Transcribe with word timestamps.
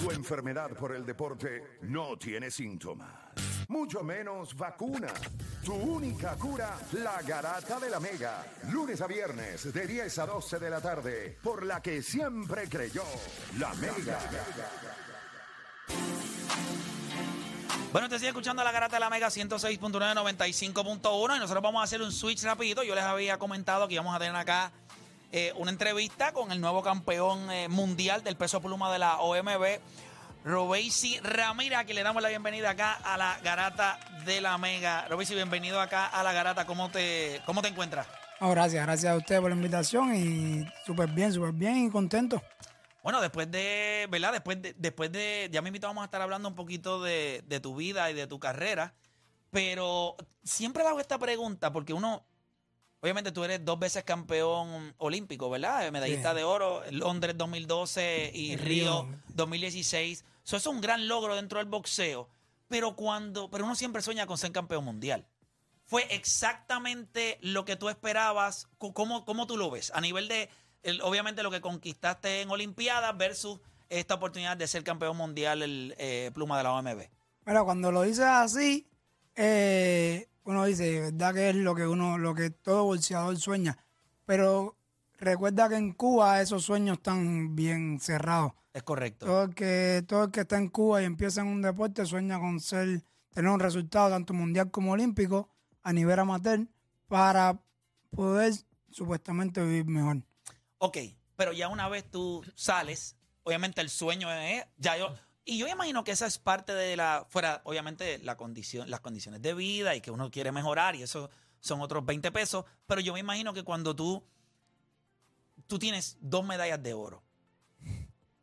Tu 0.00 0.10
enfermedad 0.10 0.70
por 0.70 0.94
el 0.94 1.06
deporte 1.06 1.78
no 1.82 2.18
tiene 2.18 2.50
síntomas, 2.50 3.08
mucho 3.68 4.02
menos 4.02 4.54
vacuna. 4.54 5.08
Tu 5.64 5.72
única 5.72 6.36
cura, 6.36 6.76
la 6.92 7.22
garata 7.22 7.80
de 7.80 7.88
la 7.88 7.98
mega. 7.98 8.44
Lunes 8.70 9.00
a 9.00 9.06
viernes 9.06 9.72
de 9.72 9.86
10 9.86 10.18
a 10.18 10.26
12 10.26 10.58
de 10.58 10.70
la 10.70 10.82
tarde, 10.82 11.38
por 11.42 11.64
la 11.64 11.80
que 11.80 12.02
siempre 12.02 12.68
creyó, 12.68 13.04
la 13.58 13.72
mega. 13.74 14.18
Bueno, 17.92 18.08
te 18.10 18.18
sigue 18.18 18.28
escuchando 18.28 18.62
la 18.62 18.72
garata 18.72 18.96
de 18.96 19.00
la 19.00 19.08
Mega 19.08 19.28
106.995.1 19.28 21.36
y 21.36 21.38
nosotros 21.38 21.62
vamos 21.62 21.80
a 21.80 21.84
hacer 21.84 22.02
un 22.02 22.12
switch 22.12 22.44
rapidito. 22.44 22.82
Yo 22.82 22.94
les 22.94 23.04
había 23.04 23.38
comentado 23.38 23.88
que 23.88 23.94
íbamos 23.94 24.14
a 24.14 24.18
tener 24.18 24.36
acá 24.36 24.70
eh, 25.38 25.52
una 25.58 25.70
entrevista 25.70 26.32
con 26.32 26.50
el 26.50 26.62
nuevo 26.62 26.82
campeón 26.82 27.50
eh, 27.50 27.68
mundial 27.68 28.24
del 28.24 28.38
peso 28.38 28.62
pluma 28.62 28.90
de 28.90 28.98
la 28.98 29.18
OMB, 29.18 29.80
Robesi 30.46 31.20
Ramírez, 31.20 31.84
que 31.84 31.92
le 31.92 32.02
damos 32.02 32.22
la 32.22 32.30
bienvenida 32.30 32.70
acá 32.70 32.94
a 32.94 33.18
la 33.18 33.38
garata 33.44 34.00
de 34.24 34.40
la 34.40 34.56
Mega. 34.56 35.06
Robesi, 35.08 35.34
bienvenido 35.34 35.78
acá 35.78 36.06
a 36.06 36.22
la 36.22 36.32
garata. 36.32 36.64
¿Cómo 36.64 36.90
te, 36.90 37.42
cómo 37.44 37.60
te 37.60 37.68
encuentras? 37.68 38.06
Oh, 38.40 38.48
gracias, 38.48 38.82
gracias 38.86 39.12
a 39.12 39.16
usted 39.18 39.38
por 39.42 39.50
la 39.50 39.56
invitación 39.56 40.14
y 40.14 40.64
súper 40.86 41.10
bien, 41.10 41.30
súper 41.34 41.52
bien 41.52 41.84
y 41.84 41.90
contento. 41.90 42.42
Bueno, 43.02 43.20
después 43.20 43.50
de, 43.50 44.08
¿verdad? 44.08 44.32
Después 44.32 44.62
de, 44.62 44.74
después 44.78 45.12
de, 45.12 45.50
ya 45.52 45.60
me 45.60 45.68
invito, 45.68 45.86
vamos 45.86 46.00
a 46.00 46.06
estar 46.06 46.22
hablando 46.22 46.48
un 46.48 46.54
poquito 46.54 47.02
de, 47.02 47.44
de 47.46 47.60
tu 47.60 47.76
vida 47.76 48.10
y 48.10 48.14
de 48.14 48.26
tu 48.26 48.40
carrera, 48.40 48.94
pero 49.50 50.16
siempre 50.44 50.82
hago 50.82 50.98
esta 50.98 51.18
pregunta 51.18 51.74
porque 51.74 51.92
uno, 51.92 52.24
obviamente 53.00 53.32
tú 53.32 53.44
eres 53.44 53.64
dos 53.64 53.78
veces 53.78 54.04
campeón 54.04 54.94
olímpico, 54.98 55.48
¿verdad? 55.50 55.90
Medallista 55.92 56.30
Sí. 56.30 56.36
de 56.36 56.44
oro, 56.44 56.82
Londres 56.90 57.36
2012 57.36 58.30
y 58.34 58.56
Río 58.56 59.02
Río. 59.04 59.18
2016. 59.34 60.24
Eso 60.44 60.56
es 60.56 60.66
un 60.66 60.80
gran 60.80 61.08
logro 61.08 61.34
dentro 61.36 61.58
del 61.58 61.68
boxeo, 61.68 62.28
pero 62.68 62.96
cuando, 62.96 63.50
pero 63.50 63.64
uno 63.64 63.74
siempre 63.74 64.02
sueña 64.02 64.26
con 64.26 64.38
ser 64.38 64.52
campeón 64.52 64.84
mundial. 64.84 65.26
¿Fue 65.88 66.06
exactamente 66.14 67.38
lo 67.42 67.64
que 67.64 67.76
tú 67.76 67.88
esperabas? 67.88 68.68
¿Cómo, 68.78 69.24
cómo 69.24 69.46
tú 69.46 69.56
lo 69.56 69.70
ves? 69.70 69.92
A 69.94 70.00
nivel 70.00 70.26
de, 70.28 70.48
obviamente, 71.02 71.42
lo 71.44 71.50
que 71.50 71.60
conquistaste 71.60 72.40
en 72.42 72.50
Olimpiadas 72.50 73.16
versus 73.16 73.60
esta 73.88 74.14
oportunidad 74.14 74.56
de 74.56 74.66
ser 74.66 74.82
campeón 74.82 75.16
mundial, 75.16 75.62
el 75.62 75.94
eh, 75.98 76.32
pluma 76.34 76.56
de 76.58 76.64
la 76.64 76.72
OMB. 76.72 77.08
Mira, 77.44 77.62
cuando 77.62 77.92
lo 77.92 78.02
dices 78.02 78.24
así, 78.24 78.88
eh, 79.36 80.28
uno 80.46 80.64
dice, 80.64 81.00
verdad 81.00 81.34
que 81.34 81.50
es 81.50 81.56
lo 81.56 81.74
que 81.74 81.86
uno, 81.86 82.18
lo 82.18 82.34
que 82.34 82.50
todo 82.50 82.84
bolseador 82.84 83.36
sueña. 83.36 83.76
Pero 84.24 84.76
recuerda 85.18 85.68
que 85.68 85.76
en 85.76 85.92
Cuba 85.92 86.40
esos 86.40 86.64
sueños 86.64 86.98
están 86.98 87.54
bien 87.56 87.98
cerrados. 88.00 88.52
Es 88.72 88.82
correcto. 88.82 89.26
Todo 89.26 89.42
el 89.44 89.54
que, 89.54 90.04
todo 90.06 90.24
el 90.24 90.30
que 90.30 90.40
está 90.40 90.56
en 90.58 90.68
Cuba 90.68 91.02
y 91.02 91.04
empieza 91.04 91.40
en 91.40 91.48
un 91.48 91.62
deporte 91.62 92.04
sueña 92.06 92.38
con 92.38 92.60
ser, 92.60 93.02
tener 93.32 93.50
un 93.50 93.60
resultado 93.60 94.10
tanto 94.10 94.34
mundial 94.34 94.70
como 94.70 94.92
olímpico 94.92 95.48
a 95.82 95.92
nivel 95.92 96.18
amateur 96.18 96.66
para 97.08 97.60
poder 98.10 98.52
supuestamente 98.90 99.62
vivir 99.62 99.86
mejor. 99.86 100.22
Ok, 100.78 100.98
pero 101.36 101.52
ya 101.52 101.68
una 101.68 101.88
vez 101.88 102.10
tú 102.10 102.44
sales, 102.54 103.16
obviamente 103.42 103.80
el 103.80 103.90
sueño 103.90 104.30
es, 104.32 104.64
ya 104.76 104.96
yo, 104.96 105.14
y 105.48 105.58
yo 105.58 105.68
imagino 105.68 106.02
que 106.02 106.10
esa 106.10 106.26
es 106.26 106.38
parte 106.38 106.74
de 106.74 106.96
la, 106.96 107.24
fuera, 107.30 107.62
obviamente, 107.64 108.18
la 108.18 108.36
condición, 108.36 108.90
las 108.90 109.00
condiciones 109.00 109.40
de 109.40 109.54
vida 109.54 109.94
y 109.94 110.00
que 110.00 110.10
uno 110.10 110.28
quiere 110.28 110.50
mejorar 110.50 110.96
y 110.96 111.02
eso 111.02 111.30
son 111.60 111.80
otros 111.80 112.04
20 112.04 112.32
pesos, 112.32 112.64
pero 112.86 113.00
yo 113.00 113.12
me 113.12 113.20
imagino 113.20 113.54
que 113.54 113.62
cuando 113.62 113.94
tú, 113.94 114.26
tú 115.68 115.78
tienes 115.78 116.18
dos 116.20 116.44
medallas 116.44 116.82
de 116.82 116.94
oro, 116.94 117.22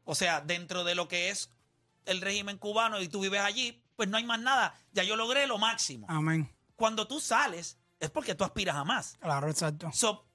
o 0.06 0.16
sea, 0.16 0.40
dentro 0.40 0.86
de 0.86 0.96
lo 0.96 1.10
que 1.10 1.30
es 1.30 1.52
el 2.06 2.22
régimen 2.22 2.58
cubano 2.58 3.02
y 3.02 3.10
tú 3.10 3.20
vives 3.20 3.42
allí, 3.42 3.84
pues 3.98 4.08
no 4.08 4.16
hay 4.16 4.24
más 4.24 4.40
nada, 4.40 4.74
ya 4.94 5.04
yo 5.04 5.18
logré 5.18 5.46
lo 5.46 5.58
máximo. 5.58 6.08
Amén. 6.10 6.50
Cuando 6.78 7.06
tú 7.06 7.20
sales, 7.20 7.78
es 8.00 8.10
porque 8.10 8.34
tú 8.34 8.46
aspiras 8.46 8.78
a 8.78 8.86
más. 8.86 9.18
Claro, 9.20 9.50
exacto. 9.50 9.92
So, 9.92 10.26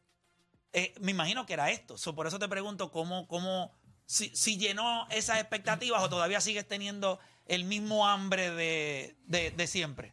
eh, 0.75 0.95
me 1.01 1.13
imagino 1.13 1.47
que 1.47 1.55
era 1.55 1.71
esto. 1.71 1.97
So, 1.97 2.15
por 2.15 2.27
eso 2.27 2.39
te 2.39 2.49
pregunto 2.49 2.91
cómo, 2.91 3.27
cómo 3.27 3.73
si, 4.09 4.57
llenó 4.57 5.07
esas 5.11 5.39
expectativas 5.39 6.03
o 6.03 6.09
todavía 6.09 6.41
sigues 6.41 6.67
teniendo 6.67 7.19
el 7.47 7.65
mismo 7.65 8.07
hambre 8.07 8.51
de, 8.51 9.17
de- 9.27 9.51
de 9.51 9.67
siempre. 9.67 10.13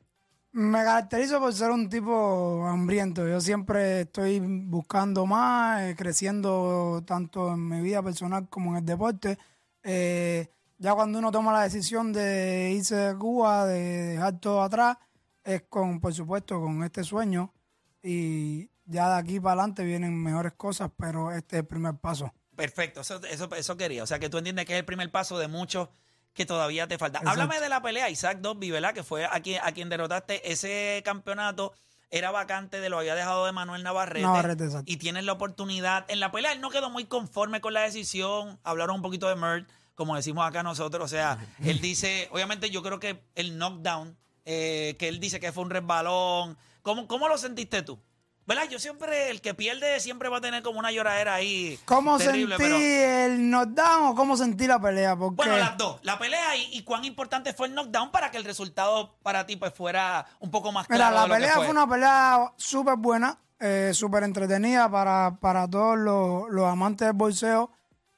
Me 0.52 0.84
caracterizo 0.84 1.40
por 1.40 1.54
ser 1.54 1.72
un 1.72 1.90
tipo 1.90 2.66
hambriento. 2.68 3.28
Yo 3.28 3.42
siempre 3.42 4.02
estoy 4.02 4.40
buscando 4.40 5.26
más, 5.26 5.82
eh, 5.82 5.96
creciendo 5.98 7.04
tanto 7.06 7.54
en 7.54 7.68
mi 7.68 7.82
vida 7.82 8.02
personal 8.04 8.48
como 8.50 8.72
en 8.72 8.78
el 8.78 8.86
deporte. 8.86 9.38
Eh, 9.84 10.48
ya 10.78 10.94
cuando 10.94 11.20
uno 11.20 11.32
toma 11.32 11.52
la 11.54 11.64
decisión 11.64 12.14
de 12.14 12.72
irse 12.76 12.96
de 12.96 13.18
Cuba, 13.18 13.66
de 13.66 13.80
dejar 14.14 14.40
todo 14.40 14.62
atrás, 14.62 14.98
es 15.44 15.64
con, 15.70 16.00
por 16.00 16.14
supuesto, 16.14 16.60
con 16.62 16.84
este 16.84 17.04
sueño. 17.04 17.54
Y 18.02 18.70
ya 18.86 19.10
de 19.10 19.16
aquí 19.20 19.40
para 19.40 19.54
adelante 19.62 19.84
vienen 19.84 20.22
mejores 20.22 20.54
cosas, 20.54 20.90
pero 20.98 21.32
este 21.32 21.58
es 21.58 21.62
el 21.62 21.68
primer 21.68 21.96
paso. 21.96 22.34
Perfecto, 22.56 23.02
eso, 23.02 23.22
eso, 23.26 23.50
eso 23.56 23.78
quería. 23.78 24.04
O 24.04 24.08
sea, 24.08 24.20
que 24.20 24.30
tú 24.30 24.38
entiendes 24.38 24.66
que 24.66 24.74
es 24.74 24.80
el 24.80 24.86
primer 24.86 25.10
paso 25.12 25.38
de 25.38 25.48
muchos 25.48 25.90
que 26.34 26.46
todavía 26.46 26.88
te 26.88 26.98
falta. 26.98 27.20
Exacto. 27.20 27.42
Háblame 27.42 27.62
de 27.62 27.70
la 27.70 27.82
pelea, 27.82 28.10
Isaac 28.10 28.40
Dobby, 28.40 28.70
¿verdad? 28.70 28.94
Que 28.94 29.04
fue 29.04 29.26
a 29.26 29.40
quien, 29.40 29.62
a 29.64 29.72
quien 29.72 29.90
derrotaste. 29.90 30.52
Ese 30.52 31.02
campeonato 31.06 31.74
era 32.12 32.32
vacante 32.32 32.80
de 32.80 32.90
lo 32.90 33.00
había 33.00 33.16
dejado 33.16 33.46
de 33.46 33.52
Manuel 33.54 33.84
Navarrete. 33.84 34.22
Navarrete, 34.26 34.66
exacto. 34.66 34.92
y 34.92 34.98
tienes 34.98 35.24
la 35.24 35.32
oportunidad. 35.32 36.06
En 36.10 36.20
la 36.20 36.32
pelea 36.32 36.52
él 36.52 36.62
no 36.62 36.70
quedó 36.70 36.90
muy 36.90 37.06
conforme 37.06 37.62
con 37.62 37.74
la 37.74 37.82
decisión. 37.82 38.60
Hablaron 38.64 38.98
un 38.98 39.02
poquito 39.02 39.30
de 39.30 39.36
Mert, 39.36 39.68
como 39.96 40.16
decimos 40.16 40.46
acá 40.46 40.62
nosotros. 40.62 41.06
O 41.06 41.08
sea, 41.08 41.38
él 41.64 41.80
dice, 41.80 42.28
obviamente 42.32 42.70
yo 42.70 42.84
creo 42.84 43.00
que 43.00 43.24
el 43.36 43.58
knockdown, 43.58 44.18
eh, 44.46 44.96
que 45.00 45.08
él 45.08 45.20
dice 45.20 45.40
que 45.40 45.52
fue 45.52 45.64
un 45.64 45.70
resbalón. 45.70 46.58
¿Cómo, 46.82 47.08
¿Cómo 47.08 47.28
lo 47.28 47.38
sentiste 47.38 47.82
tú? 47.82 48.00
¿Verdad? 48.48 48.66
Yo 48.70 48.78
siempre, 48.78 49.32
el 49.32 49.42
que 49.42 49.56
pierde 49.56 50.00
siempre 50.00 50.30
va 50.30 50.38
a 50.38 50.42
tener 50.42 50.62
como 50.62 50.78
una 50.78 50.92
lloradera 50.92 51.34
ahí. 51.34 51.80
¿Cómo 51.86 52.18
terrible, 52.20 52.58
sentí 52.58 52.72
pero- 52.72 52.78
el 52.80 53.50
knockdown 53.50 54.06
o 54.10 54.16
cómo 54.16 54.38
sentí 54.38 54.68
la 54.68 54.80
pelea? 54.80 55.16
Porque 55.16 55.36
bueno, 55.38 55.58
las 55.58 55.76
dos. 55.78 56.00
La 56.04 56.20
pelea 56.20 56.56
y, 56.56 56.78
y 56.78 56.84
cuán 56.84 57.06
importante 57.06 57.54
fue 57.54 57.68
el 57.68 57.74
knockdown 57.74 58.12
para 58.12 58.30
que 58.30 58.38
el 58.38 58.44
resultado 58.44 59.16
para 59.24 59.48
ti 59.48 59.56
pues 59.56 59.74
fuera 59.74 60.28
un 60.40 60.52
poco 60.52 60.72
más 60.72 60.88
Mira, 60.90 61.10
claro. 61.10 61.16
la 61.16 61.22
lo 61.24 61.28
que 61.28 61.34
pelea 61.40 61.56
fue. 61.56 61.64
fue 61.66 61.72
una 61.72 61.88
pelea 61.90 62.54
súper 62.56 62.96
buena, 62.98 63.38
eh, 63.60 63.92
súper 63.96 64.24
entretenida 64.24 64.90
para, 64.92 65.38
para 65.42 65.68
todos 65.68 65.98
los, 65.98 66.50
los 66.52 66.68
amantes 66.68 67.08
del 67.08 67.16
bolseo. 67.16 67.72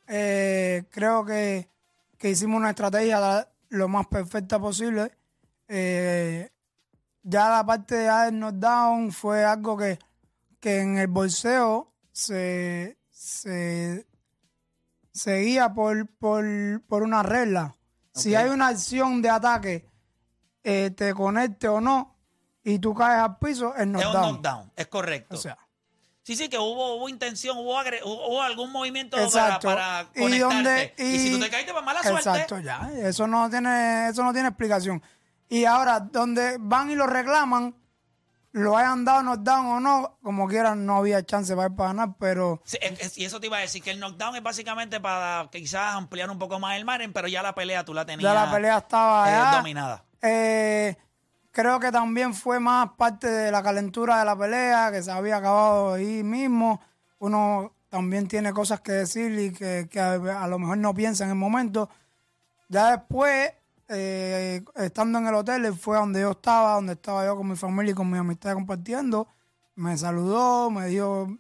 Eh, 0.08 0.84
creo 0.92 1.24
que, 1.26 1.70
que 2.18 2.30
hicimos 2.32 2.58
una 2.60 2.72
estrategia 2.72 3.20
la- 3.22 3.48
lo 3.70 3.88
más 3.88 4.08
perfecta 4.08 4.60
posible. 4.60 5.10
Eh, 5.70 6.50
ya 7.24 7.50
la 7.50 7.66
parte 7.66 7.96
de 7.96 8.04
dar 8.06 8.32
knockdown 8.34 9.12
fue 9.12 9.44
algo 9.46 9.78
que, 9.78 10.00
que 10.60 10.80
en 10.82 10.98
el 10.98 11.08
bolseo 11.08 11.94
se, 12.12 12.98
se 13.10 14.08
seguía 15.12 15.74
por, 15.74 16.08
por, 16.18 16.46
por 16.88 17.04
una 17.04 17.24
regla. 17.24 17.76
Si 18.14 18.34
hay 18.36 18.50
una 18.50 18.70
acción 18.70 19.22
de 19.22 19.30
ataque, 19.30 19.86
eh, 20.64 20.92
te 20.96 21.14
conecte 21.14 21.68
o 21.68 21.80
no, 21.80 22.16
y 22.64 22.80
tú 22.80 22.94
caes 22.94 23.22
al 23.22 23.38
piso, 23.38 23.74
es 23.76 23.82
Es 23.82 23.86
un 23.86 23.92
knockdown. 23.94 24.14
knockdown, 24.36 24.72
es 24.76 24.88
correcto. 24.88 25.36
O 25.36 25.38
sea, 25.40 25.58
Sí, 26.24 26.36
sí, 26.36 26.50
que 26.50 26.58
hubo, 26.58 26.96
hubo 26.98 27.08
intención, 27.08 27.58
hubo, 27.58 27.78
agre- 27.80 28.02
hubo, 28.04 28.28
hubo 28.28 28.42
algún 28.42 28.70
movimiento 28.70 29.16
para, 29.16 29.28
exacto. 29.28 29.68
para 29.70 30.10
Y 30.14 30.20
conectarte. 30.20 30.56
donde- 30.56 30.94
y, 30.98 31.20
si 31.20 31.32
tú 31.32 31.40
te 31.40 31.50
caíste, 31.50 31.72
pues 31.72 31.86
mala 31.86 32.04
suerte. 32.04 32.18
Exacto, 32.30 32.60
ya. 32.60 32.92
Eso 32.96 33.28
no 33.28 33.50
tiene, 33.50 34.10
eso 34.10 34.24
no 34.26 34.34
tiene 34.34 34.50
explicación. 34.50 35.02
Y 35.48 35.64
ahora, 35.64 36.02
donde 36.02 36.58
van 36.60 36.92
y 36.92 36.96
lo 36.96 37.08
reclaman, 37.08 37.74
lo 38.54 38.76
hayan 38.78 39.06
dado 39.06 39.22
knockdown 39.24 39.66
o 39.68 39.80
no, 39.80 40.18
como 40.24 40.48
quieran, 40.48 40.86
no 40.86 40.98
había 40.98 41.24
chance 41.24 41.56
para, 41.56 41.70
para 41.70 41.90
ganar, 41.90 42.16
pero 42.20 42.62
Sí, 42.66 42.78
es- 42.82 43.00
es- 43.00 43.18
y 43.18 43.26
eso 43.26 43.40
te 43.40 43.48
iba 43.48 43.58
a 43.58 43.62
decir, 43.62 43.84
que 43.84 43.92
el 43.92 44.00
knockdown 44.00 44.36
es 44.36 44.44
básicamente 44.44 45.00
para 45.00 45.48
quizás 45.52 45.96
ampliar 45.96 46.30
un 46.32 46.40
poco 46.40 46.60
más 46.60 46.76
el 46.78 46.86
margen, 46.86 47.14
pero 47.14 47.28
ya 47.28 47.44
la 47.44 47.54
pelea 47.54 47.84
tú 47.86 47.94
la 47.94 48.06
tenías 48.06 48.34
ya 48.34 48.46
la 48.46 48.52
pelea 48.52 48.78
estaba 48.78 49.30
eh, 49.54 49.56
dominada. 49.58 50.04
Eh, 50.22 50.96
creo 51.52 51.80
que 51.80 51.92
también 51.92 52.34
fue 52.34 52.60
más 52.60 52.90
parte 52.98 53.28
de 53.30 53.52
la 53.52 53.62
calentura 53.62 54.20
de 54.20 54.26
la 54.26 54.36
pelea, 54.38 54.92
que 54.92 55.04
se 55.04 55.12
había 55.12 55.38
acabado 55.38 55.94
ahí 55.94 56.24
mismo. 56.24 56.82
Uno 57.20 57.74
también 57.90 58.28
tiene 58.28 58.54
cosas 58.54 58.82
que 58.82 58.92
decir 58.92 59.38
y 59.40 59.52
que, 59.54 59.88
que 59.90 60.00
a, 60.00 60.14
a 60.14 60.48
lo 60.48 60.60
mejor 60.60 60.78
no 60.78 60.94
piensa 60.94 61.24
en 61.24 61.32
el 61.32 61.36
momento. 61.36 61.90
Ya 62.70 62.92
después, 62.92 63.52
eh, 63.90 64.64
estando 64.76 65.20
en 65.20 65.28
el 65.28 65.36
hotel, 65.36 65.74
fue 65.74 65.98
donde 65.98 66.22
yo 66.22 66.32
estaba, 66.32 66.74
donde 66.76 66.94
estaba 66.94 67.26
yo 67.26 67.36
con 67.36 67.50
mi 67.50 67.56
familia 67.56 67.92
y 67.92 67.96
con 67.96 68.10
mi 68.10 68.18
amistad 68.18 68.54
compartiendo. 68.54 69.28
Me 69.76 69.98
saludó, 69.98 70.70
me 70.70 70.88
dio 70.88 71.38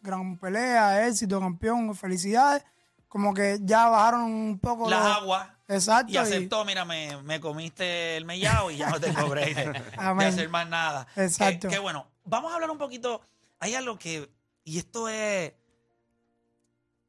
gran 0.00 0.38
pelea, 0.38 1.06
éxito, 1.06 1.40
campeón, 1.40 1.94
felicidades. 1.94 2.64
Como 3.08 3.32
que 3.32 3.58
ya 3.62 3.88
bajaron 3.88 4.22
un 4.24 4.58
poco 4.58 4.88
Las 4.88 5.04
los- 5.04 5.16
aguas. 5.16 5.48
Exacto. 5.68 6.12
Y 6.12 6.16
aceptó, 6.16 6.64
mira, 6.64 6.84
me, 6.84 7.20
me 7.22 7.40
comiste 7.40 8.16
el 8.16 8.24
mellao 8.24 8.70
y 8.70 8.78
ya 8.78 8.88
no 8.90 9.00
tengo 9.00 9.26
break 9.28 9.54
de, 9.54 10.24
hacer 10.26 10.48
más 10.48 10.68
nada. 10.68 11.06
Exacto. 11.16 11.68
Qué, 11.68 11.74
qué 11.74 11.78
bueno. 11.78 12.06
Vamos 12.24 12.52
a 12.52 12.54
hablar 12.54 12.70
un 12.70 12.78
poquito. 12.78 13.20
Hay 13.60 13.74
algo 13.74 13.98
que, 13.98 14.30
y 14.64 14.78
esto 14.78 15.08
es 15.08 15.52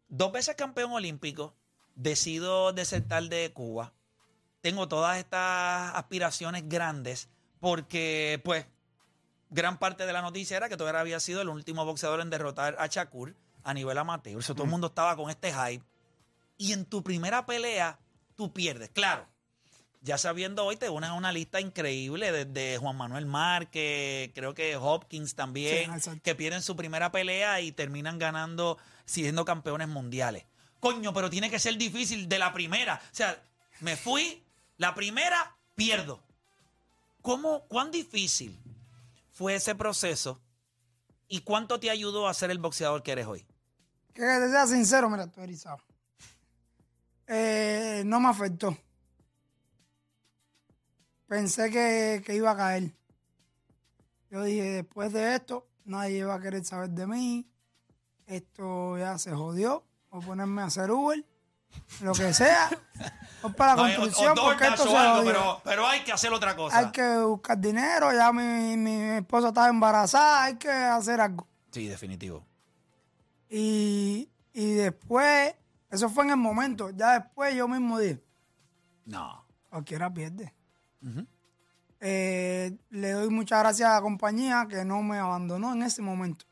dos 0.10 0.32
veces 0.32 0.56
campeón 0.56 0.92
olímpico, 0.92 1.54
decido 1.96 2.74
desertar 2.74 3.24
de 3.24 3.52
Cuba. 3.54 3.94
Tengo 4.62 4.88
todas 4.88 5.18
estas 5.18 5.96
aspiraciones 5.96 6.68
grandes 6.68 7.30
porque, 7.60 8.42
pues, 8.44 8.66
gran 9.50 9.78
parte 9.78 10.06
de 10.06 10.14
la 10.14 10.22
noticia 10.22 10.58
era 10.58 10.70
que 10.70 10.78
tú 10.78 10.86
había 10.86 11.20
sido 11.20 11.42
el 11.42 11.50
último 11.50 11.86
boxeador 11.86 12.22
en 12.22 12.30
derrotar 12.30 12.76
a 12.80 12.88
Shakur 12.88 13.36
a 13.64 13.74
nivel 13.74 13.98
amateur. 13.98 14.38
O 14.38 14.42
sea, 14.42 14.56
todo 14.56 14.66
el 14.66 14.70
mundo 14.70 14.88
estaba 14.88 15.16
con 15.16 15.30
este 15.30 15.54
hype. 15.54 15.84
Y 16.58 16.74
en 16.74 16.86
tu 16.86 17.04
primera 17.04 17.46
pelea, 17.46 18.00
tú 18.36 18.52
pierdes. 18.54 18.90
Claro, 18.90 19.28
ya 20.02 20.18
sabiendo 20.18 20.66
hoy, 20.66 20.78
te 20.78 20.90
unes 20.90 21.10
a 21.10 21.14
una 21.14 21.32
lista 21.32 21.60
increíble 21.60 22.32
desde 22.32 22.78
Juan 22.78 22.96
Manuel 22.96 23.26
Márquez, 23.26 24.32
creo 24.34 24.54
que 24.54 24.78
Hopkins 24.78 25.36
también, 25.36 26.00
Sí, 26.00 26.20
que 26.22 26.36
pierden 26.36 26.62
su 26.62 26.76
primera 26.76 27.12
pelea 27.12 27.60
y 27.60 27.74
terminan 27.74 28.18
ganando, 28.18 28.78
siendo 29.06 29.44
campeones 29.44 29.90
mundiales. 29.90 30.46
Coño, 30.80 31.14
pero 31.14 31.30
tiene 31.30 31.50
que 31.50 31.60
ser 31.60 31.78
difícil 31.78 32.30
de 32.30 32.40
la 32.40 32.54
primera. 32.54 33.02
O 33.04 33.16
sea, 33.16 33.44
me 33.82 33.98
fui, 33.98 34.42
la 34.80 34.96
primera, 34.96 35.58
pierdo. 35.76 36.24
¿Cómo, 37.22 37.68
cuán 37.68 37.92
difícil 37.92 38.58
fue 39.30 39.56
ese 39.56 39.76
proceso 39.76 40.42
y 41.28 41.42
cuánto 41.42 41.80
te 41.80 41.90
ayudó 41.90 42.28
a 42.28 42.34
ser 42.34 42.50
el 42.50 42.60
boxeador 42.60 43.04
que 43.04 43.12
eres 43.12 43.28
hoy? 43.28 43.46
Que 44.14 44.22
te 44.22 44.50
sea 44.50 44.66
sincero, 44.68 45.10
mira, 45.10 45.26
estoy 45.26 45.44
erizado. 45.44 45.80
Eh, 47.28 48.04
no 48.06 48.22
me 48.22 48.30
afectó. 48.30 48.76
Pensé 51.28 51.70
que, 51.70 52.24
que 52.26 52.36
iba 52.36 52.52
a 52.52 52.58
caer. 52.58 52.92
Yo 54.32 54.44
dije, 54.44 54.64
después 54.64 55.12
de 55.12 55.36
esto, 55.36 55.68
nadie 55.84 56.24
va 56.24 56.36
a 56.36 56.42
querer 56.42 56.64
saber 56.64 56.90
de 56.92 57.06
mí. 57.06 57.52
Esto 58.28 58.98
ya 58.98 59.18
se 59.18 59.32
jodió. 59.32 59.84
Voy 60.10 60.24
a 60.24 60.26
ponerme 60.26 60.62
a 60.62 60.66
hacer 60.66 60.90
Uber, 60.90 61.24
lo 62.02 62.14
que 62.14 62.34
sea. 62.34 62.70
Voy 63.42 63.54
para 63.54 63.76
la 63.76 63.82
No, 63.82 63.84
o- 63.84 63.86
o 63.86 63.96
construcción 64.02 64.36
porque 64.36 64.68
esto 64.68 64.84
o 64.84 64.88
se 64.88 64.98
algo, 64.98 65.24
pero, 65.24 65.62
pero 65.64 65.88
hay 65.88 66.02
que 66.04 66.12
hacer 66.12 66.32
otra 66.34 66.56
cosa. 66.56 66.78
Hay 66.78 66.92
que 66.92 67.18
buscar 67.20 67.58
dinero, 67.58 68.12
ya 68.14 68.32
mi, 68.34 68.76
mi 68.78 69.02
esposa 69.18 69.50
estaba 69.50 69.70
embarazada, 69.70 70.44
hay 70.44 70.56
que 70.58 70.70
hacer 70.70 71.22
algo. 71.22 71.48
Sí, 71.72 71.88
definitivo. 71.88 72.46
Y, 73.50 74.30
y 74.54 74.74
después, 74.74 75.56
eso 75.90 76.10
fue 76.10 76.26
en 76.26 76.32
el 76.32 76.38
momento, 76.38 76.90
ya 76.92 77.20
después 77.20 77.56
yo 77.56 77.68
mismo 77.68 77.98
dije, 77.98 78.22
No. 79.06 79.46
cualquiera 79.70 80.14
pierde. 80.14 80.54
Eh, 82.02 82.78
le 82.90 83.12
doy 83.12 83.30
muchas 83.30 83.60
gracias 83.60 83.90
a 83.90 83.96
la 83.96 84.02
compañía 84.02 84.68
que 84.70 84.86
no 84.86 85.02
me 85.02 85.18
abandonó 85.18 85.74
en 85.74 85.84
ese 85.84 86.02
momento. 86.02 86.46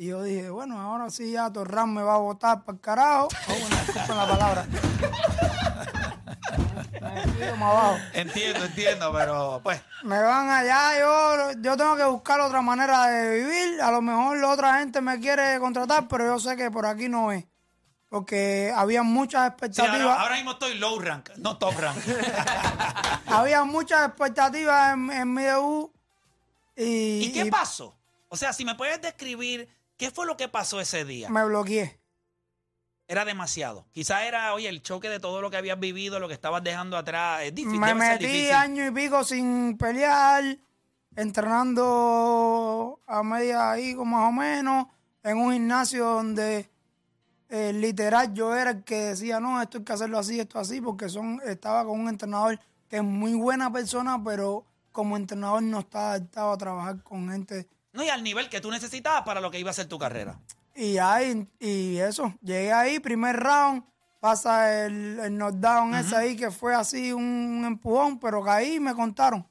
Y 0.00 0.06
yo 0.06 0.22
dije, 0.22 0.48
bueno, 0.48 0.80
ahora 0.80 1.10
sí 1.10 1.32
ya 1.32 1.52
Torran 1.52 1.92
me 1.92 2.02
va 2.02 2.14
a 2.14 2.18
votar 2.18 2.64
para 2.64 2.74
el 2.74 2.80
carajo. 2.80 3.28
Oh, 3.48 4.06
bueno, 4.06 4.22
la 4.22 4.26
palabra. 4.26 4.66
Abajo. 7.52 7.98
Entiendo, 8.14 8.64
entiendo, 8.64 9.12
pero 9.12 9.60
pues. 9.62 9.82
Me 10.04 10.18
van 10.22 10.48
allá, 10.48 10.98
yo, 10.98 11.52
yo 11.60 11.76
tengo 11.76 11.96
que 11.98 12.04
buscar 12.04 12.40
otra 12.40 12.62
manera 12.62 13.08
de 13.08 13.40
vivir. 13.40 13.82
A 13.82 13.90
lo 13.90 14.00
mejor 14.00 14.38
la 14.38 14.48
otra 14.48 14.78
gente 14.78 15.02
me 15.02 15.20
quiere 15.20 15.58
contratar, 15.60 16.08
pero 16.08 16.24
yo 16.24 16.38
sé 16.40 16.56
que 16.56 16.70
por 16.70 16.86
aquí 16.86 17.10
no 17.10 17.30
es. 17.30 17.44
Porque 18.08 18.72
había 18.74 19.02
muchas 19.02 19.42
Sí, 19.42 19.48
expectativas. 19.48 20.00
ahora, 20.00 20.22
ahora 20.22 20.36
mismo 20.36 20.52
estoy 20.52 20.78
low 20.78 20.98
rank, 20.98 21.28
no 21.36 21.58
top 21.58 21.74
rank. 21.78 21.98
Había 23.26 23.64
muchas 23.64 24.08
expectativas 24.08 24.94
en, 24.94 25.10
en 25.10 25.34
mi 25.34 25.42
debut. 25.42 25.92
Y, 26.74 27.26
¿Y 27.26 27.32
qué 27.32 27.44
y 27.44 27.50
pasó? 27.50 27.94
O 28.30 28.36
sea, 28.38 28.54
si 28.54 28.64
me 28.64 28.74
puedes 28.76 29.02
describir 29.02 29.68
qué 30.00 30.10
fue 30.10 30.24
lo 30.24 30.38
que 30.38 30.48
pasó 30.48 30.80
ese 30.80 31.04
día. 31.04 31.28
me 31.28 31.44
bloqueé. 31.44 32.00
Era 33.06 33.26
demasiado. 33.26 33.86
Quizá 33.92 34.24
era, 34.24 34.54
oye, 34.54 34.68
el 34.68 34.82
choque 34.82 35.10
de 35.10 35.20
todo 35.20 35.42
lo 35.42 35.50
que 35.50 35.58
habías 35.58 35.78
vivido, 35.78 36.18
lo 36.18 36.26
que 36.26 36.32
estabas 36.32 36.64
dejando 36.64 36.96
atrás. 36.96 37.42
Es 37.42 37.54
difícil. 37.54 37.78
Me 37.78 37.94
metí 37.94 38.24
difícil. 38.24 38.52
año 38.52 38.86
y 38.86 38.90
pico 38.92 39.22
sin 39.24 39.76
pelear, 39.76 40.56
entrenando 41.16 43.00
a 43.06 43.22
media 43.22 43.72
ahí 43.72 43.94
más 43.94 44.28
o 44.28 44.32
menos, 44.32 44.86
en 45.22 45.36
un 45.36 45.52
gimnasio 45.52 46.06
donde 46.06 46.70
eh, 47.50 47.72
literal 47.74 48.32
yo 48.32 48.56
era 48.56 48.70
el 48.70 48.84
que 48.84 48.96
decía, 48.96 49.38
no, 49.38 49.60
esto 49.60 49.78
hay 49.78 49.84
que 49.84 49.92
hacerlo 49.92 50.18
así, 50.18 50.40
esto 50.40 50.58
así, 50.58 50.80
porque 50.80 51.10
son 51.10 51.42
estaba 51.44 51.84
con 51.84 52.00
un 52.00 52.08
entrenador 52.08 52.58
que 52.88 52.96
es 52.96 53.02
muy 53.02 53.34
buena 53.34 53.70
persona, 53.70 54.18
pero 54.24 54.64
como 54.92 55.18
entrenador 55.18 55.62
no 55.62 55.80
está 55.80 56.12
adaptado 56.12 56.52
a 56.52 56.58
trabajar 56.58 57.02
con 57.02 57.28
gente. 57.28 57.68
No, 57.92 58.02
y 58.04 58.08
al 58.08 58.22
nivel 58.22 58.48
que 58.48 58.60
tú 58.60 58.70
necesitabas 58.70 59.22
para 59.22 59.40
lo 59.40 59.50
que 59.50 59.58
iba 59.58 59.70
a 59.70 59.74
ser 59.74 59.86
tu 59.88 59.98
carrera. 59.98 60.40
Y 60.74 60.98
ahí, 60.98 61.46
y 61.58 61.98
eso, 61.98 62.32
llegué 62.40 62.72
ahí, 62.72 63.00
primer 63.00 63.36
round, 63.36 63.82
pasa 64.20 64.84
el, 64.86 65.18
el 65.18 65.36
knockdown 65.36 65.94
ese 65.94 66.14
ahí 66.16 66.36
que 66.36 66.50
fue 66.50 66.74
así 66.74 67.12
un 67.12 67.64
empujón, 67.66 68.18
pero 68.20 68.42
caí 68.42 68.74
y 68.74 68.80
me 68.80 68.94
contaron. 68.94 69.46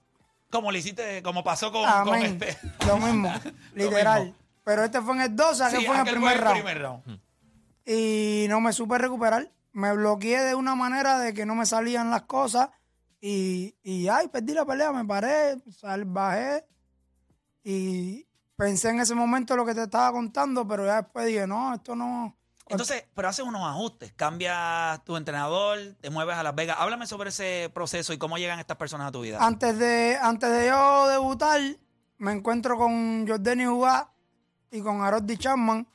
Como 0.50 0.72
le 0.72 0.80
hiciste, 0.80 1.22
como 1.22 1.44
pasó 1.44 1.72
con, 1.72 1.88
con 2.06 2.16
este. 2.16 2.58
Lo 2.88 2.98
mismo, 2.98 3.32
literal. 3.76 4.24
mismo. 4.26 4.38
Pero 4.64 4.84
este 4.84 5.02
fue 5.02 5.14
en 5.16 5.22
el 5.22 5.36
12, 5.36 5.64
aquel 5.64 5.80
Sí, 5.82 5.86
fue 5.86 5.96
en 5.96 6.08
el 6.08 6.14
primer 6.14 6.38
fue 6.38 6.42
round. 6.46 6.56
primer 6.64 6.82
round. 6.82 7.22
Y 7.86 8.46
no 8.50 8.62
me 8.62 8.72
supe 8.74 8.98
recuperar. 8.98 9.52
Me 9.74 9.94
bloqueé 9.94 10.42
de 10.42 10.56
una 10.56 10.76
manera 10.76 11.20
de 11.20 11.34
que 11.34 11.46
no 11.46 11.56
me 11.56 11.66
salían 11.66 12.10
las 12.10 12.24
cosas. 12.24 12.70
Y, 13.22 13.76
y 13.84 14.08
ay, 14.08 14.28
perdí 14.30 14.54
la 14.54 14.66
pelea, 14.66 14.92
me 14.92 15.06
paré, 15.06 15.58
sal, 15.72 16.06
bajé. 16.06 16.66
Y 17.64 18.26
pensé 18.60 18.90
en 18.90 19.00
ese 19.00 19.16
momento 19.16 19.56
lo 19.56 19.66
que 19.66 19.74
te 19.74 19.84
estaba 19.84 20.12
contando, 20.12 20.68
pero 20.68 20.86
ya 20.86 21.02
después 21.02 21.26
dije, 21.26 21.48
no, 21.48 21.74
esto 21.74 21.96
no. 21.96 22.36
Entonces, 22.68 23.06
pero 23.16 23.30
haces 23.30 23.46
unos 23.46 23.64
ajustes. 23.64 24.12
Cambias 24.14 25.02
tu 25.06 25.16
entrenador, 25.16 25.80
te 26.02 26.10
mueves 26.10 26.36
a 26.36 26.44
Las 26.44 26.54
Vegas. 26.54 26.76
Háblame 26.78 27.08
sobre 27.08 27.30
ese 27.30 27.72
proceso 27.74 28.12
y 28.12 28.18
cómo 28.18 28.38
llegan 28.38 28.60
estas 28.60 28.76
personas 28.76 29.08
a 29.08 29.12
tu 29.12 29.22
vida. 29.22 29.40
Antes 29.42 29.80
de, 29.80 30.20
antes 30.22 30.52
de 30.52 30.68
yo 30.68 31.08
debutar, 31.08 31.62
me 32.18 32.34
encuentro 32.34 32.78
con 32.78 33.26
Jordani 33.26 33.66
Jugá 33.66 34.12
y 34.70 34.82
con 34.82 35.02
Harold 35.02 35.36
Chapman 35.38 35.88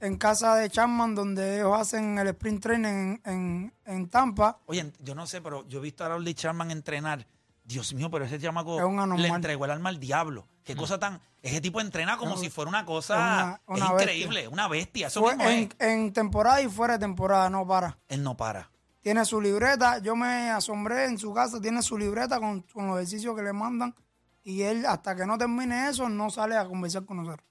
en 0.00 0.16
casa 0.16 0.56
de 0.56 0.70
Chapman, 0.70 1.14
donde 1.14 1.56
ellos 1.56 1.78
hacen 1.78 2.18
el 2.18 2.28
sprint 2.28 2.62
training 2.62 2.88
en, 2.88 3.20
en, 3.26 3.74
en 3.84 4.08
Tampa. 4.08 4.58
Oye, 4.64 4.90
yo 5.00 5.14
no 5.14 5.26
sé, 5.26 5.42
pero 5.42 5.68
yo 5.68 5.78
he 5.80 5.82
visto 5.82 6.06
a 6.06 6.08
Raúl 6.08 6.34
Charman 6.34 6.70
entrenar. 6.70 7.26
Dios 7.64 7.92
mío, 7.92 8.10
pero 8.10 8.24
ese 8.24 8.40
chamaco 8.40 8.78
Es 8.80 9.20
le 9.20 9.28
entregó 9.28 9.66
el 9.66 9.70
alma 9.72 9.90
al 9.90 10.00
diablo. 10.00 10.48
Qué 10.64 10.74
cosa 10.74 10.98
tan. 10.98 11.20
Ese 11.48 11.60
tipo 11.60 11.80
entrena 11.80 12.16
como 12.16 12.34
Es- 12.34 12.40
si 12.40 12.50
fuera 12.50 12.68
una 12.68 12.84
cosa. 12.84 13.14
es 13.14 13.20
una- 13.20 13.60
una 13.66 13.84
es 13.86 13.92
bestia. 13.92 14.02
increíble, 14.14 14.48
una 14.48 14.68
bestia. 14.68 15.06
Eso 15.08 15.20
Fue 15.20 15.34
mismo 15.36 15.50
en, 15.50 15.58
es. 15.78 15.88
en 15.88 16.12
temporada 16.12 16.60
y 16.62 16.68
fuera 16.68 16.94
de 16.94 17.00
temporada, 17.00 17.48
no 17.50 17.66
para. 17.66 17.98
Él 18.08 18.22
no 18.22 18.36
para. 18.36 18.70
Tiene 19.00 19.24
su 19.24 19.40
libreta, 19.40 19.98
yo 19.98 20.16
me 20.16 20.50
asombré 20.50 21.04
en 21.06 21.18
su 21.18 21.32
casa, 21.32 21.60
tiene 21.60 21.82
su 21.82 21.96
libreta 21.96 22.38
con, 22.40 22.62
con 22.62 22.88
los 22.88 22.96
ejercicios 22.96 23.34
que 23.36 23.42
le 23.42 23.52
mandan 23.52 23.94
y 24.42 24.62
él 24.62 24.84
hasta 24.86 25.14
que 25.16 25.24
no 25.26 25.38
termine 25.38 25.88
eso 25.88 26.08
no 26.08 26.30
sale 26.30 26.56
a 26.56 26.66
conversar 26.66 27.04
con 27.04 27.18
nosotros. 27.18 27.46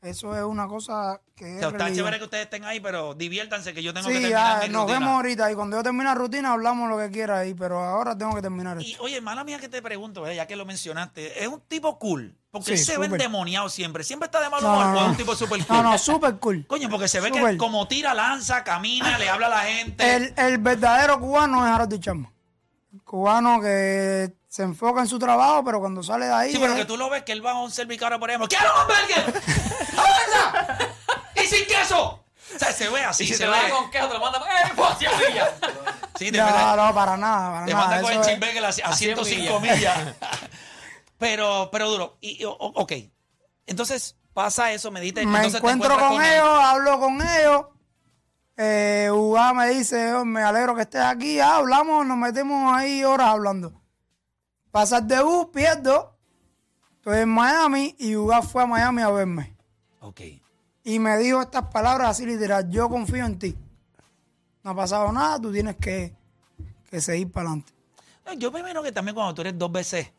Eso 0.00 0.34
es 0.36 0.42
una 0.42 0.66
cosa 0.66 1.20
que 1.36 1.44
O 1.44 1.48
es 1.48 1.58
sea, 1.60 1.68
está 1.68 1.78
realidad. 1.78 1.96
chévere 1.96 2.18
que 2.18 2.24
ustedes 2.24 2.44
estén 2.44 2.64
ahí, 2.64 2.80
pero 2.80 3.14
diviértanse 3.14 3.72
que 3.72 3.82
yo 3.84 3.94
tengo 3.94 4.08
que 4.08 4.14
Sí, 4.16 4.20
terminar 4.20 4.62
ya, 4.62 4.66
mi 4.66 4.72
nos 4.72 4.82
rutina. 4.82 4.98
vemos 4.98 5.14
ahorita 5.16 5.52
y 5.52 5.54
cuando 5.54 5.76
yo 5.76 5.82
termine 5.84 6.04
la 6.04 6.14
rutina 6.16 6.52
hablamos 6.52 6.88
lo 6.90 6.98
que 6.98 7.10
quiera 7.10 7.38
ahí, 7.38 7.54
pero 7.54 7.78
ahora 7.78 8.16
tengo 8.18 8.34
que 8.34 8.42
terminar 8.42 8.80
Y 8.82 8.92
esto. 8.92 9.02
oye, 9.04 9.20
mala 9.20 9.44
mía 9.44 9.60
que 9.60 9.68
te 9.68 9.80
pregunto, 9.80 10.26
eh, 10.26 10.34
ya 10.34 10.46
que 10.48 10.56
lo 10.56 10.66
mencionaste, 10.66 11.42
es 11.44 11.46
un 11.48 11.60
tipo 11.60 11.98
cool, 12.00 12.36
porque 12.52 12.66
Sí, 12.66 12.72
él 12.74 12.78
se 12.78 12.98
ve 12.98 13.06
súper. 13.06 13.12
endemoniado 13.22 13.68
siempre, 13.70 14.04
siempre 14.04 14.26
está 14.26 14.38
de 14.40 14.50
mal 14.50 14.62
No, 14.62 14.72
humor, 14.74 14.84
no, 14.86 14.92
o 14.92 14.96
es 14.96 15.02
no. 15.04 15.10
un 15.12 15.16
tipo 15.16 15.34
súper 15.34 15.64
cool. 15.66 15.76
No, 15.76 15.82
no, 15.82 15.98
súper 15.98 16.36
cool. 16.36 16.66
Coño, 16.66 16.90
porque 16.90 17.08
se 17.08 17.18
ve 17.20 17.32
que 17.32 17.38
Súper. 17.38 17.56
como 17.56 17.88
tira, 17.88 18.12
lanza, 18.12 18.62
camina, 18.62 19.16
le 19.18 19.28
habla 19.30 19.46
a 19.46 19.50
la 19.50 19.60
gente. 19.62 20.14
El, 20.16 20.34
el 20.36 20.58
verdadero 20.58 21.18
cubano 21.18 21.66
es 21.66 21.72
Harold. 21.72 21.94
El 21.94 23.02
cubano 23.04 23.58
que 23.60 24.34
se 24.48 24.62
enfoca 24.64 25.00
en 25.00 25.06
su 25.08 25.18
trabajo, 25.18 25.64
pero 25.64 25.80
cuando 25.80 26.02
sale 26.02 26.26
de 26.26 26.32
ahí... 26.34 26.52
Sí, 26.52 26.58
pero 26.60 26.74
es- 26.74 26.78
que 26.80 26.84
tú 26.84 26.98
lo 26.98 27.08
ves 27.08 27.22
que 27.22 27.32
él 27.32 27.44
va 27.44 27.52
a 27.52 27.60
un 27.62 27.70
servicaro, 27.70 28.20
por 28.20 28.28
ejemplo. 28.28 28.46
¡Quiero 28.48 28.66
un 28.66 28.80
hamburger! 28.82 29.42
¡Avanza! 29.96 30.78
¡Y 31.42 31.46
sin 31.46 31.66
queso! 31.66 32.18
O 32.54 32.58
sea, 32.58 32.70
se 32.70 32.86
ve 32.90 33.02
así, 33.02 33.24
Y 33.24 33.28
si 33.28 33.32
se 33.32 33.44
te 33.44 33.50
ve. 33.50 33.56
va 33.56 33.70
con 33.70 33.90
queso, 33.90 34.08
te 34.08 34.12
lo 34.14 34.20
manda. 34.20 34.38
¡Eh, 34.40 34.72
pues, 34.76 34.90
millas! 35.00 35.50
Sí, 36.18 36.30
te, 36.30 36.36
No, 36.36 36.44
no, 36.76 36.94
para 36.94 37.16
nada, 37.16 37.50
para 37.52 37.64
te 37.66 37.72
nada. 37.72 37.86
manda 37.88 38.02
con 38.02 38.12
el 38.12 38.20
Eso 38.20 38.28
es- 38.30 38.80
a, 38.84 38.88
a 38.88 38.90
a 38.90 38.94
105 38.94 39.24
105 39.24 39.60
millas. 39.60 39.98
pero, 41.22 41.68
pero 41.70 41.88
duro. 41.88 42.18
Y, 42.20 42.44
o- 42.44 42.50
ok. 42.58 42.92
Entonces 43.66 44.16
pasa 44.34 44.72
eso, 44.72 44.90
me 44.90 45.00
diste. 45.00 45.24
me 45.24 45.36
entonces 45.36 45.52
te 45.52 45.58
encuentro 45.58 45.92
encuentras 45.94 46.12
con 46.12 46.24
ellos, 46.24 46.48
hablo 46.64 46.98
con 46.98 47.14
ellos. 47.22 47.66
Eh, 48.56 49.08
Ugá 49.12 49.54
me 49.54 49.68
dice, 49.68 50.12
"Oh, 50.14 50.24
me 50.24 50.42
alegro 50.42 50.74
que 50.74 50.82
estés 50.82 51.00
aquí. 51.00 51.38
Ah, 51.38 51.56
hablamos, 51.58 52.04
nos 52.04 52.16
metemos 52.18 52.74
ahí 52.74 53.04
horas 53.04 53.28
hablando. 53.28 53.72
Pasa 54.72 54.98
el 54.98 55.06
debut, 55.06 55.52
pierdo. 55.52 56.18
Estoy 56.96 57.20
en 57.20 57.28
Miami 57.28 57.94
y 58.00 58.16
Ugá 58.16 58.42
fue 58.42 58.64
a 58.64 58.66
Miami 58.66 59.02
a 59.02 59.10
verme. 59.10 59.56
Ok. 60.00 60.20
Y 60.82 60.98
me 60.98 61.16
dijo 61.18 61.40
estas 61.40 61.66
palabras 61.68 62.10
así 62.10 62.26
literal, 62.26 62.68
yo 62.68 62.88
confío 62.88 63.24
en 63.24 63.38
ti. 63.38 63.56
No 64.64 64.72
ha 64.72 64.74
pasado 64.74 65.12
nada, 65.12 65.40
tú 65.40 65.52
tienes 65.52 65.76
que, 65.76 66.16
que 66.90 67.00
seguir 67.00 67.30
para 67.30 67.46
adelante. 67.50 67.72
Eh, 68.26 68.34
Yo 68.38 68.50
me 68.50 68.58
imagino 68.58 68.82
que 68.82 68.90
también 68.90 69.14
cuando 69.14 69.34
tú 69.34 69.42
eres 69.42 69.56
dos 69.56 69.70
veces 69.70 70.10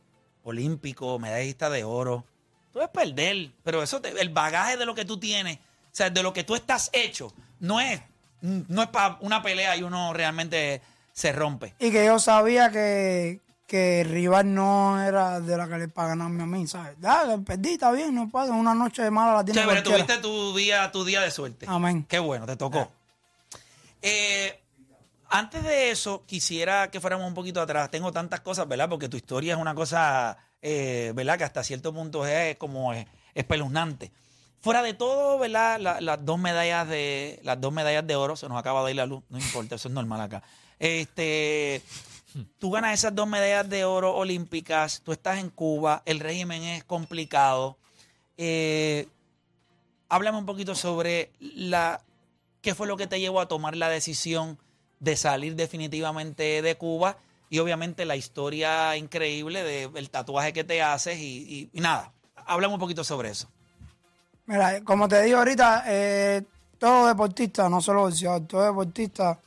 olímpico, 0.44 1.18
medallista 1.20 1.70
de 1.70 1.84
oro, 1.84 2.26
tú 2.72 2.80
debes 2.80 2.92
perder, 2.94 3.52
pero 3.64 3.82
eso 3.84 4.02
te- 4.02 4.10
el 4.20 4.30
bagaje 4.30 4.78
de 4.78 4.86
lo 4.86 4.94
que 4.96 5.06
tú 5.06 5.18
tienes, 5.18 5.58
o 5.58 5.62
sea, 5.96 6.10
de 6.10 6.24
lo 6.24 6.34
que 6.34 6.44
tú 6.44 6.56
estás 6.56 6.90
hecho, 6.94 7.34
no 7.60 7.80
es 7.80 8.02
no 8.42 8.82
es 8.84 8.90
para 8.90 9.18
una 9.22 9.42
pelea 9.42 9.78
y 9.78 9.84
uno 9.84 10.12
realmente 10.12 10.82
se 11.14 11.32
rompe. 11.32 11.74
Y 11.80 11.92
que 11.92 12.06
yo 12.06 12.20
sabía 12.20 12.70
que, 12.72 13.40
que 13.68 14.02
el 14.02 14.10
rival 14.10 14.54
no 14.54 15.02
era 15.02 15.40
de 15.40 15.56
la 15.56 15.70
que 15.70 15.78
le 15.78 15.88
para 15.88 16.10
ganarme 16.10 16.44
a 16.44 16.46
mí, 16.46 16.68
¿sabes? 16.68 16.98
Ya, 17.00 17.24
perdí, 17.46 17.76
está 17.76 17.90
bien, 17.94 18.14
no 18.14 18.30
pasa. 18.30 18.52
Una 18.52 18.74
noche 18.74 19.02
de 19.02 19.12
mala 19.12 19.32
la 19.36 19.46
tiene 19.46 19.62
Chévere, 19.62 19.82
cualquiera. 19.82 20.06
tuviste 20.06 20.22
tu 20.22 20.54
día, 20.58 20.92
tu 20.92 21.06
día 21.06 21.22
de 21.22 21.32
suerte. 21.32 21.66
Amén. 21.70 22.06
Qué 22.10 22.20
bueno, 22.20 22.46
te 22.46 22.58
tocó. 22.58 22.92
Eh, 24.02 24.60
antes 25.34 25.64
de 25.64 25.90
eso, 25.92 26.24
quisiera 26.26 26.90
que 26.92 27.02
fuéramos 27.02 27.28
un 27.28 27.34
poquito 27.34 27.60
atrás. 27.62 27.90
Tengo 27.92 28.12
tantas 28.12 28.42
cosas, 28.42 28.68
¿verdad? 28.68 28.88
Porque 28.90 29.10
tu 29.10 29.18
historia 29.18 29.54
es 29.56 29.60
una 29.60 29.74
cosa, 29.76 30.38
eh, 30.62 31.12
¿verdad? 31.16 31.38
Que 31.38 31.44
hasta 31.44 31.64
cierto 31.64 31.94
punto 31.94 32.26
es 32.26 32.56
como 32.58 32.94
espeluznante. 33.34 34.12
Fuera 34.62 34.82
de 34.84 34.94
todo, 34.94 35.40
¿verdad? 35.40 35.80
La- 35.80 36.00
las 36.00 36.24
dos 36.24 36.40
medallas 36.40 36.88
de 36.88 37.40
las 37.44 37.60
dos 37.60 37.74
medallas 37.74 38.06
de 38.08 38.16
oro 38.16 38.36
se 38.36 38.48
nos 38.48 38.58
acaba 38.58 38.84
de 38.86 38.92
ir 38.92 38.98
la 38.98 39.06
luz. 39.06 39.24
No 39.30 39.38
importa, 39.40 39.76
eso 39.76 39.88
es 39.90 39.94
normal 39.94 40.22
acá. 40.22 40.44
Este, 40.80 41.82
tú 42.60 42.72
ganas 42.72 42.94
esas 42.94 43.14
dos 43.16 43.28
medallas 43.28 43.68
de 43.68 43.84
oro 43.86 44.16
olímpicas. 44.16 45.02
Tú 45.04 45.12
estás 45.12 45.40
en 45.40 45.50
Cuba. 45.50 46.04
El 46.06 46.20
régimen 46.20 46.64
es 46.64 46.84
complicado. 46.84 47.78
Eh, 48.38 49.08
háblame 50.10 50.38
un 50.38 50.46
poquito 50.46 50.76
sobre 50.76 51.32
la 51.40 52.02
qué 52.62 52.74
fue 52.76 52.88
lo 52.88 52.96
que 52.98 53.08
te 53.08 53.20
llevó 53.20 53.42
a 53.42 53.48
tomar 53.48 53.76
la 53.76 53.90
decisión 53.90 54.58
de 55.04 55.18
salir 55.18 55.56
definitivamente 55.56 56.62
de 56.62 56.76
Cuba 56.76 57.18
y 57.50 57.60
obviamente 57.60 58.06
la 58.06 58.16
historia 58.16 58.96
increíble 58.96 59.90
del 59.90 60.10
tatuaje 60.10 60.54
que 60.54 60.64
te 60.64 60.82
haces 60.82 61.20
y, 61.20 61.70
nada, 61.74 62.14
háblame 62.36 62.76
un 62.76 62.80
poquito 62.80 63.04
sobre 63.04 63.30
eso. 63.30 63.50
Mira, 64.46 64.82
como 64.84 65.08
te 65.10 65.22
digo 65.24 65.40
ahorita, 65.40 65.84
eh, 65.88 66.44
todo 66.78 67.08
deportista, 67.08 67.68
no 67.68 67.82
solo 67.82 68.04
boxeador, 68.04 68.48
todo 68.48 68.64
deportista 68.64 69.40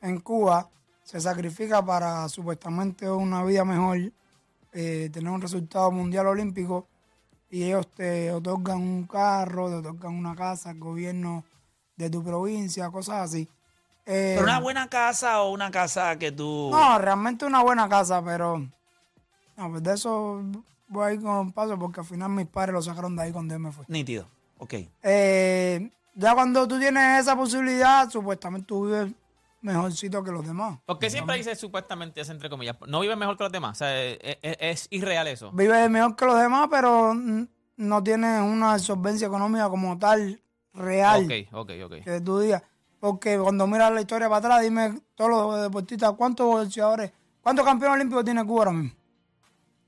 en 0.00 0.20
Cuba 0.20 0.68
se 1.04 1.20
sacrifica 1.20 1.84
para 1.84 2.26
supuestamente 2.30 3.08
una 3.10 3.44
vida 3.44 3.66
mejor, 3.66 3.98
eh, 4.72 5.10
tener 5.12 5.30
un 5.30 5.42
resultado 5.42 5.90
mundial 5.90 6.26
olímpico 6.26 6.86
y 7.50 7.64
ellos 7.64 7.86
te 7.88 8.32
otorgan 8.32 8.78
un 8.78 9.06
carro, 9.06 9.68
te 9.68 9.76
otorgan 9.76 10.14
una 10.14 10.34
casa, 10.34 10.70
el 10.70 10.78
gobierno 10.78 11.44
de 11.96 12.08
tu 12.08 12.24
provincia, 12.24 12.90
cosas 12.90 13.30
así. 13.30 13.46
Eh, 14.04 14.32
Pero 14.34 14.44
una 14.44 14.58
buena 14.60 14.88
casa 14.88 15.42
o 15.42 15.50
una 15.52 15.70
casa 15.70 16.18
que 16.18 16.32
tú... 16.32 16.70
no, 16.72 16.98
realmente 16.98 17.44
una 17.44 17.62
buena 17.62 17.88
casa, 17.88 18.22
pero 18.24 18.58
no, 19.56 19.70
pues 19.70 19.82
de 19.82 19.94
eso 19.94 20.42
voy 20.88 21.06
a 21.06 21.12
ir 21.14 21.22
con 21.22 21.52
paso 21.52 21.78
porque 21.78 22.00
al 22.00 22.06
final 22.06 22.30
mis 22.30 22.46
padres 22.46 22.74
lo 22.74 22.82
sacaron 22.82 23.14
de 23.16 23.22
ahí 23.22 23.32
cuando 23.32 23.54
yo 23.54 23.60
me 23.60 23.70
fui. 23.72 23.84
Nítido, 23.88 24.26
ok. 24.58 24.74
Eh, 25.02 25.90
ya 26.14 26.34
cuando 26.34 26.66
tú 26.66 26.78
tienes 26.78 27.20
esa 27.20 27.36
posibilidad, 27.36 28.10
supuestamente 28.10 28.66
tú 28.66 28.86
vives 28.86 29.12
mejorcito 29.60 30.24
que 30.24 30.32
los 30.32 30.44
demás. 30.44 30.80
¿Por 30.84 30.98
qué 30.98 31.08
siempre 31.08 31.36
dice 31.36 31.54
supuestamente 31.54 32.20
eso 32.20 32.32
entre 32.32 32.50
comillas? 32.50 32.76
¿No 32.88 32.98
vive 33.00 33.14
mejor 33.14 33.36
que 33.36 33.44
los 33.44 33.52
demás? 33.52 33.72
O 33.72 33.78
sea, 33.78 34.02
es, 34.04 34.18
es- 34.42 34.56
es 34.60 34.86
irreal 34.90 35.28
eso. 35.28 35.52
Vives 35.52 35.88
mejor 35.88 36.16
que 36.16 36.26
los 36.26 36.36
demás, 36.40 36.66
pero 36.70 37.14
no 37.76 38.02
tienes 38.02 38.40
una 38.42 38.78
solvencia 38.80 39.28
económica 39.28 39.68
como 39.68 39.96
tal 39.98 40.42
real 40.74 41.24
Ok, 41.26 41.32
ok, 41.52 41.70
ok. 41.84 42.04
que 42.04 42.20
tú 42.20 42.40
digas. 42.40 42.62
Porque 43.02 43.36
cuando 43.36 43.66
miras 43.66 43.90
la 43.92 44.00
historia 44.00 44.28
para 44.28 44.38
atrás, 44.38 44.62
dime 44.62 45.00
todos 45.16 45.28
los 45.28 45.60
deportistas, 45.60 46.12
¿cuántos 46.12 46.46
boxeadores, 46.46 47.10
cuántos 47.42 47.64
campeones 47.64 47.96
olímpicos 47.96 48.24
tiene 48.24 48.46
Cuba 48.46 48.60
ahora 48.60 48.70
mismo? 48.70 48.96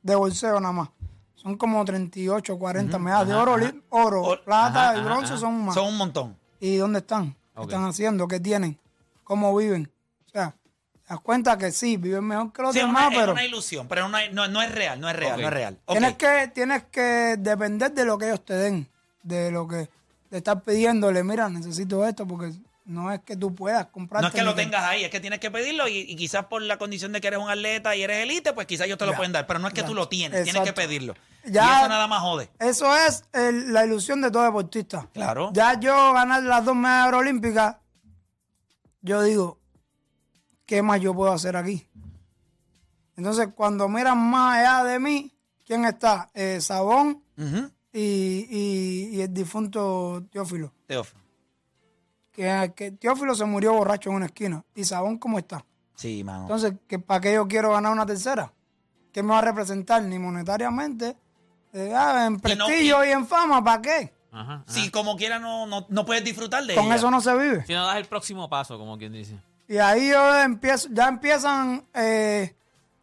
De 0.02 0.16
bolseo 0.16 0.58
nada 0.58 0.72
más. 0.72 0.88
Son 1.36 1.56
como 1.56 1.84
38, 1.84 2.58
40 2.58 2.98
medallas 2.98 3.28
de 3.28 3.34
oro, 3.34 3.52
oli- 3.52 3.82
oro, 3.90 4.20
Or- 4.24 4.42
plata 4.42 4.88
ajá, 4.90 4.96
y 4.96 4.98
ajá, 4.98 5.04
bronce 5.06 5.32
ajá. 5.34 5.38
son 5.40 5.64
más. 5.64 5.74
Son 5.76 5.86
un 5.86 5.96
montón. 5.96 6.36
¿Y 6.58 6.74
dónde 6.76 6.98
están? 6.98 7.36
¿Qué 7.54 7.62
están 7.62 7.84
haciendo? 7.84 8.26
¿Qué 8.26 8.40
tienen? 8.40 8.80
¿Cómo 9.22 9.54
viven? 9.54 9.92
O 10.26 10.30
sea, 10.30 10.50
te 10.92 11.08
das 11.10 11.20
cuenta 11.20 11.56
que 11.56 11.70
sí, 11.70 11.96
viven 11.96 12.24
mejor 12.24 12.52
que 12.52 12.62
los 12.62 12.72
Sí, 12.72 12.80
demás, 12.80 13.06
una, 13.06 13.14
es 13.14 13.20
pero 13.20 13.32
una 13.32 13.44
ilusión, 13.44 13.86
pero 13.86 14.08
no, 14.08 14.18
no, 14.32 14.48
no 14.48 14.60
es 14.60 14.74
real, 14.74 15.00
no 15.00 15.08
es 15.08 15.14
real, 15.14 15.40
no 15.40 15.46
es 15.46 15.54
real. 15.54 15.78
Tienes, 15.86 16.14
que, 16.16 16.50
tienes 16.52 16.82
que 16.90 17.36
depender 17.38 17.92
de 17.92 18.04
lo 18.06 18.18
que 18.18 18.24
ellos 18.26 18.44
te 18.44 18.54
den, 18.54 18.88
de 19.22 19.52
lo 19.52 19.68
que 19.68 19.88
te 20.30 20.38
estás 20.38 20.60
pidiéndole. 20.64 21.22
Mira, 21.22 21.48
necesito 21.48 22.04
esto 22.04 22.26
porque 22.26 22.52
no 22.84 23.10
es 23.12 23.20
que 23.20 23.36
tú 23.36 23.54
puedas 23.54 23.86
comprar. 23.86 24.20
No 24.22 24.28
es 24.28 24.34
que 24.34 24.42
lo 24.42 24.54
tengas 24.54 24.82
ahí, 24.84 25.04
es 25.04 25.10
que 25.10 25.20
tienes 25.20 25.40
que 25.40 25.50
pedirlo 25.50 25.88
y, 25.88 25.98
y 26.00 26.16
quizás 26.16 26.46
por 26.46 26.60
la 26.62 26.76
condición 26.78 27.12
de 27.12 27.20
que 27.20 27.28
eres 27.28 27.38
un 27.40 27.48
atleta 27.50 27.96
y 27.96 28.02
eres 28.02 28.22
elite, 28.24 28.52
pues 28.52 28.66
quizás 28.66 28.86
ellos 28.86 28.98
te 28.98 29.06
lo 29.06 29.12
Ya. 29.12 29.16
pueden 29.16 29.32
dar, 29.32 29.46
pero 29.46 29.58
no 29.58 29.68
es 29.68 29.74
que 29.74 29.80
Ya. 29.80 29.86
tú 29.86 29.94
lo 29.94 30.08
tienes, 30.08 30.44
tienes 30.44 30.62
que 30.62 30.72
pedirlo. 30.72 31.14
Ya- 31.46 31.64
y 31.64 31.78
eso 31.80 31.88
nada 31.88 32.06
más 32.06 32.20
jode. 32.20 32.50
Eso 32.58 32.94
es 32.96 33.24
el- 33.32 33.72
la 33.72 33.84
ilusión 33.86 34.20
de 34.20 34.30
todo 34.30 34.42
deportista. 34.44 35.08
Claro. 35.12 35.50
Ya 35.54 35.78
yo 35.80 36.12
ganar 36.12 36.42
las 36.42 36.64
dos 36.64 36.76
medallas 36.76 37.14
olímpicas, 37.14 37.76
yo 39.02 39.22
digo, 39.22 39.58
¿qué 40.66 40.82
más 40.82 41.00
yo 41.00 41.14
puedo 41.14 41.32
hacer 41.32 41.56
aquí? 41.56 41.86
Entonces, 43.16 43.48
cuando 43.54 43.88
miran 43.88 44.18
más 44.18 44.58
allá 44.58 44.84
de 44.84 44.98
mí, 44.98 45.32
¿quién 45.66 45.84
está? 45.84 46.30
Eh, 46.34 46.60
Sabón 46.60 47.22
y- 47.92 48.46
y 49.12 49.20
el 49.20 49.32
difunto 49.32 50.24
Teófilo. 50.30 50.72
Teófilo. 50.86 51.20
Que, 52.34 52.72
que 52.74 52.90
Teófilo 52.90 53.34
se 53.34 53.44
murió 53.44 53.72
borracho 53.74 54.10
en 54.10 54.16
una 54.16 54.26
esquina. 54.26 54.64
¿Y 54.74 54.84
Sabón 54.84 55.18
cómo 55.18 55.38
está? 55.38 55.64
Sí, 55.94 56.24
mano. 56.24 56.42
Entonces, 56.42 56.74
¿que, 56.88 56.98
¿para 56.98 57.20
qué 57.20 57.34
yo 57.34 57.46
quiero 57.46 57.72
ganar 57.72 57.92
una 57.92 58.04
tercera? 58.04 58.52
¿Qué 59.12 59.22
me 59.22 59.30
va 59.30 59.38
a 59.38 59.42
representar? 59.42 60.02
Ni 60.02 60.18
monetariamente, 60.18 61.16
eh, 61.72 61.92
ah, 61.94 62.26
en 62.26 62.40
prestigio 62.40 63.04
y, 63.04 63.10
en 63.10 63.26
fama, 63.26 63.62
¿para 63.62 63.80
qué? 63.80 64.12
Ajá, 64.32 64.54
ajá. 64.54 64.64
Si 64.66 64.90
como 64.90 65.16
quiera 65.16 65.38
no, 65.38 65.66
no, 65.66 65.86
no 65.88 66.04
puedes 66.04 66.24
disfrutar 66.24 66.64
de 66.64 66.74
Con 66.74 66.86
ella. 66.86 66.96
eso 66.96 67.10
no 67.10 67.20
se 67.20 67.32
vive. 67.36 67.64
Si 67.64 67.72
no 67.72 67.86
das 67.86 67.96
el 67.98 68.06
próximo 68.06 68.48
paso, 68.48 68.76
como 68.76 68.98
quien 68.98 69.12
dice. 69.12 69.38
Y 69.68 69.78
ahí 69.78 70.08
yo 70.08 70.40
empiezo, 70.42 70.88
ya 70.90 71.06
empiezan, 71.06 71.84
eh, 71.94 72.54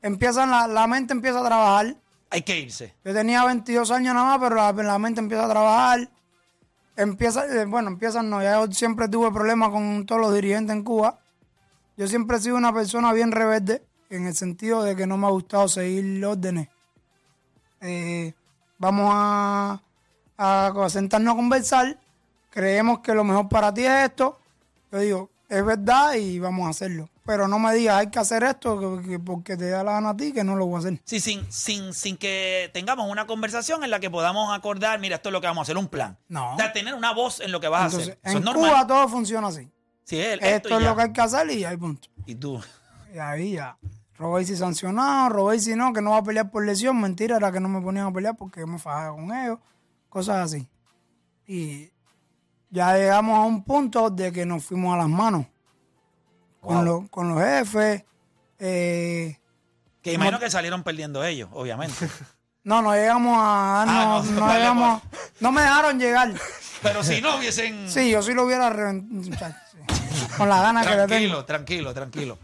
empiezan 0.01 0.51
la, 0.51 0.67
la 0.67 0.87
mente 0.87 1.13
empieza 1.13 1.39
a 1.39 1.45
trabajar. 1.45 1.95
Hay 2.29 2.41
que 2.41 2.59
irse. 2.59 2.93
Yo 3.05 3.13
tenía 3.13 3.45
22 3.45 3.89
años 3.91 4.13
nada 4.13 4.37
más, 4.37 4.39
pero 4.39 4.55
la, 4.55 4.71
la 4.71 4.99
mente 4.99 5.21
empieza 5.21 5.45
a 5.45 5.49
trabajar. 5.49 6.09
Empieza, 6.95 7.45
eh, 7.45 7.65
bueno, 7.65 7.89
empiezan 7.89 8.29
no, 8.29 8.41
ya 8.41 8.63
yo 8.63 8.71
siempre 8.71 9.07
tuve 9.07 9.31
problemas 9.31 9.69
con 9.69 10.05
todos 10.05 10.21
los 10.21 10.33
dirigentes 10.33 10.75
en 10.75 10.83
Cuba. 10.83 11.19
Yo 11.97 12.07
siempre 12.07 12.37
he 12.37 12.39
sido 12.39 12.57
una 12.57 12.73
persona 12.73 13.13
bien 13.13 13.31
rebelde, 13.31 13.83
en 14.09 14.27
el 14.27 14.35
sentido 14.35 14.83
de 14.83 14.95
que 14.95 15.07
no 15.07 15.17
me 15.17 15.27
ha 15.27 15.29
gustado 15.29 15.67
seguir 15.67 16.23
órdenes. 16.25 16.67
Eh, 17.79 18.33
vamos 18.77 19.09
a, 19.13 19.81
a 20.37 20.89
sentarnos 20.89 21.33
a 21.33 21.37
conversar. 21.37 21.99
Creemos 22.49 22.99
que 22.99 23.13
lo 23.13 23.23
mejor 23.23 23.47
para 23.47 23.73
ti 23.73 23.85
es 23.85 24.09
esto. 24.09 24.39
Yo 24.91 24.99
digo, 24.99 25.29
es 25.47 25.65
verdad 25.65 26.15
y 26.15 26.39
vamos 26.39 26.67
a 26.67 26.71
hacerlo. 26.71 27.09
Pero 27.25 27.47
no 27.47 27.59
me 27.59 27.73
digas, 27.75 27.97
hay 27.99 28.09
que 28.09 28.17
hacer 28.19 28.43
esto 28.43 28.79
que- 28.99 29.07
que 29.09 29.19
porque 29.19 29.55
te 29.55 29.69
da 29.69 29.83
la 29.83 29.91
gana 29.93 30.09
a 30.09 30.17
ti, 30.17 30.33
que 30.33 30.43
no 30.43 30.55
lo 30.55 30.65
voy 30.65 30.77
a 30.77 30.79
hacer. 30.79 30.99
Sí, 31.05 31.19
sin, 31.19 31.49
sin, 31.51 31.93
sin 31.93 32.17
que 32.17 32.71
tengamos 32.73 33.09
una 33.11 33.27
conversación 33.27 33.83
en 33.83 33.91
la 33.91 33.99
que 33.99 34.09
podamos 34.09 34.51
acordar, 34.57 34.99
mira, 34.99 35.17
esto 35.17 35.29
es 35.29 35.33
lo 35.33 35.39
que 35.41 35.45
vamos 35.47 35.61
a 35.61 35.63
hacer, 35.63 35.77
un 35.77 35.87
plan. 35.87 36.17
No. 36.27 36.53
O 36.55 36.57
sea, 36.57 36.73
tener 36.73 36.95
una 36.95 37.13
voz 37.13 37.39
en 37.39 37.51
lo 37.51 37.59
que 37.59 37.67
vas 37.67 37.85
Entonces, 37.93 38.09
a 38.09 38.11
hacer. 38.13 38.19
Eso 38.23 38.37
en 38.37 38.37
es 38.39 38.45
normal. 38.45 38.69
Cuba 38.71 38.87
todo 38.87 39.07
funciona 39.07 39.47
así. 39.49 39.69
Sí, 40.03 40.17
el- 40.19 40.43
Esto, 40.43 40.69
y 40.69 40.73
es 40.73 40.79
ya. 40.79 40.89
lo 40.89 40.95
que 40.95 41.01
hay 41.03 41.13
que 41.13 41.21
hacer 41.21 41.51
y 41.51 41.63
ahí 41.63 41.77
punto. 41.77 42.07
Y 42.25 42.35
tú. 42.35 42.59
Y 43.13 43.19
ahí 43.19 43.51
ya. 43.53 43.77
Robéis 44.17 44.49
y 44.49 44.55
sancionado, 44.57 45.29
Robéis 45.29 45.67
y 45.67 45.75
no, 45.75 45.93
que 45.93 46.01
no 46.01 46.11
va 46.11 46.17
a 46.17 46.23
pelear 46.23 46.49
por 46.49 46.65
lesión. 46.65 46.99
Mentira, 46.99 47.37
era 47.37 47.51
que 47.51 47.59
no 47.59 47.69
me 47.69 47.81
ponían 47.81 48.07
a 48.07 48.11
pelear 48.13 48.35
porque 48.35 48.65
me 48.65 48.77
fajaba 48.79 49.15
con 49.15 49.31
ellos. 49.33 49.59
Cosas 50.09 50.37
así. 50.37 50.67
Y 51.47 51.91
ya 52.69 52.95
llegamos 52.95 53.37
a 53.37 53.41
un 53.41 53.63
punto 53.63 54.09
de 54.09 54.31
que 54.31 54.45
nos 54.45 54.63
fuimos 54.65 54.93
a 54.93 54.97
las 54.97 55.07
manos. 55.09 55.45
Con, 56.61 56.85
los, 56.85 57.09
con 57.09 57.29
los 57.29 57.43
jefes. 57.43 58.03
eh, 58.59 59.37
Que 60.01 60.13
imagino 60.13 60.39
que 60.39 60.49
salieron 60.49 60.83
perdiendo 60.83 61.23
ellos, 61.25 61.49
obviamente. 61.53 62.07
no, 62.63 62.81
no 62.81 62.93
llegamos 62.93 63.35
a... 63.37 63.83
No, 63.85 63.91
Ah, 63.91 64.23
no, 64.23 64.47
llegamos- 64.53 65.01
no 65.39 65.51
me 65.51 65.61
dejaron 65.61 65.99
llegar. 65.99 66.31
Pero 66.81 67.03
si 67.03 67.21
no 67.21 67.37
hubiesen. 67.37 67.85
Sí, 67.89 68.09
yo 68.11 68.21
sí 68.21 68.33
lo 68.33 68.45
hubiera 68.45 68.69
reventado. 68.69 69.53
Con 70.37 70.47
la 70.49 70.61
gana 70.61 70.81
que 70.83 70.89
le 70.95 71.07
tengo. 71.07 71.43
tranquilo, 71.45 71.93
tranquilo, 71.93 71.93
tranquilo. 71.93 72.37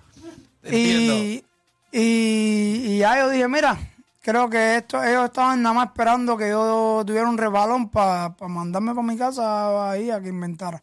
Y, 0.70 1.44
y, 1.92 2.02
y 2.02 2.98
ya 3.00 3.18
yo 3.20 3.30
dije, 3.30 3.48
mira, 3.48 3.78
creo 4.22 4.50
que 4.50 4.76
esto, 4.78 5.02
ellos 5.04 5.26
estaban 5.26 5.62
nada 5.62 5.74
más 5.76 5.88
esperando 5.88 6.36
que 6.36 6.50
yo 6.50 7.04
tuviera 7.08 7.30
un 7.30 7.38
resbalón 7.38 7.90
para 7.90 8.36
mandarme 8.48 8.94
para 8.94 9.08
mi 9.08 9.18
casa 9.18 9.92
ahí 9.92 10.12
a 10.12 10.20
que 10.20 10.28
inventara. 10.30 10.82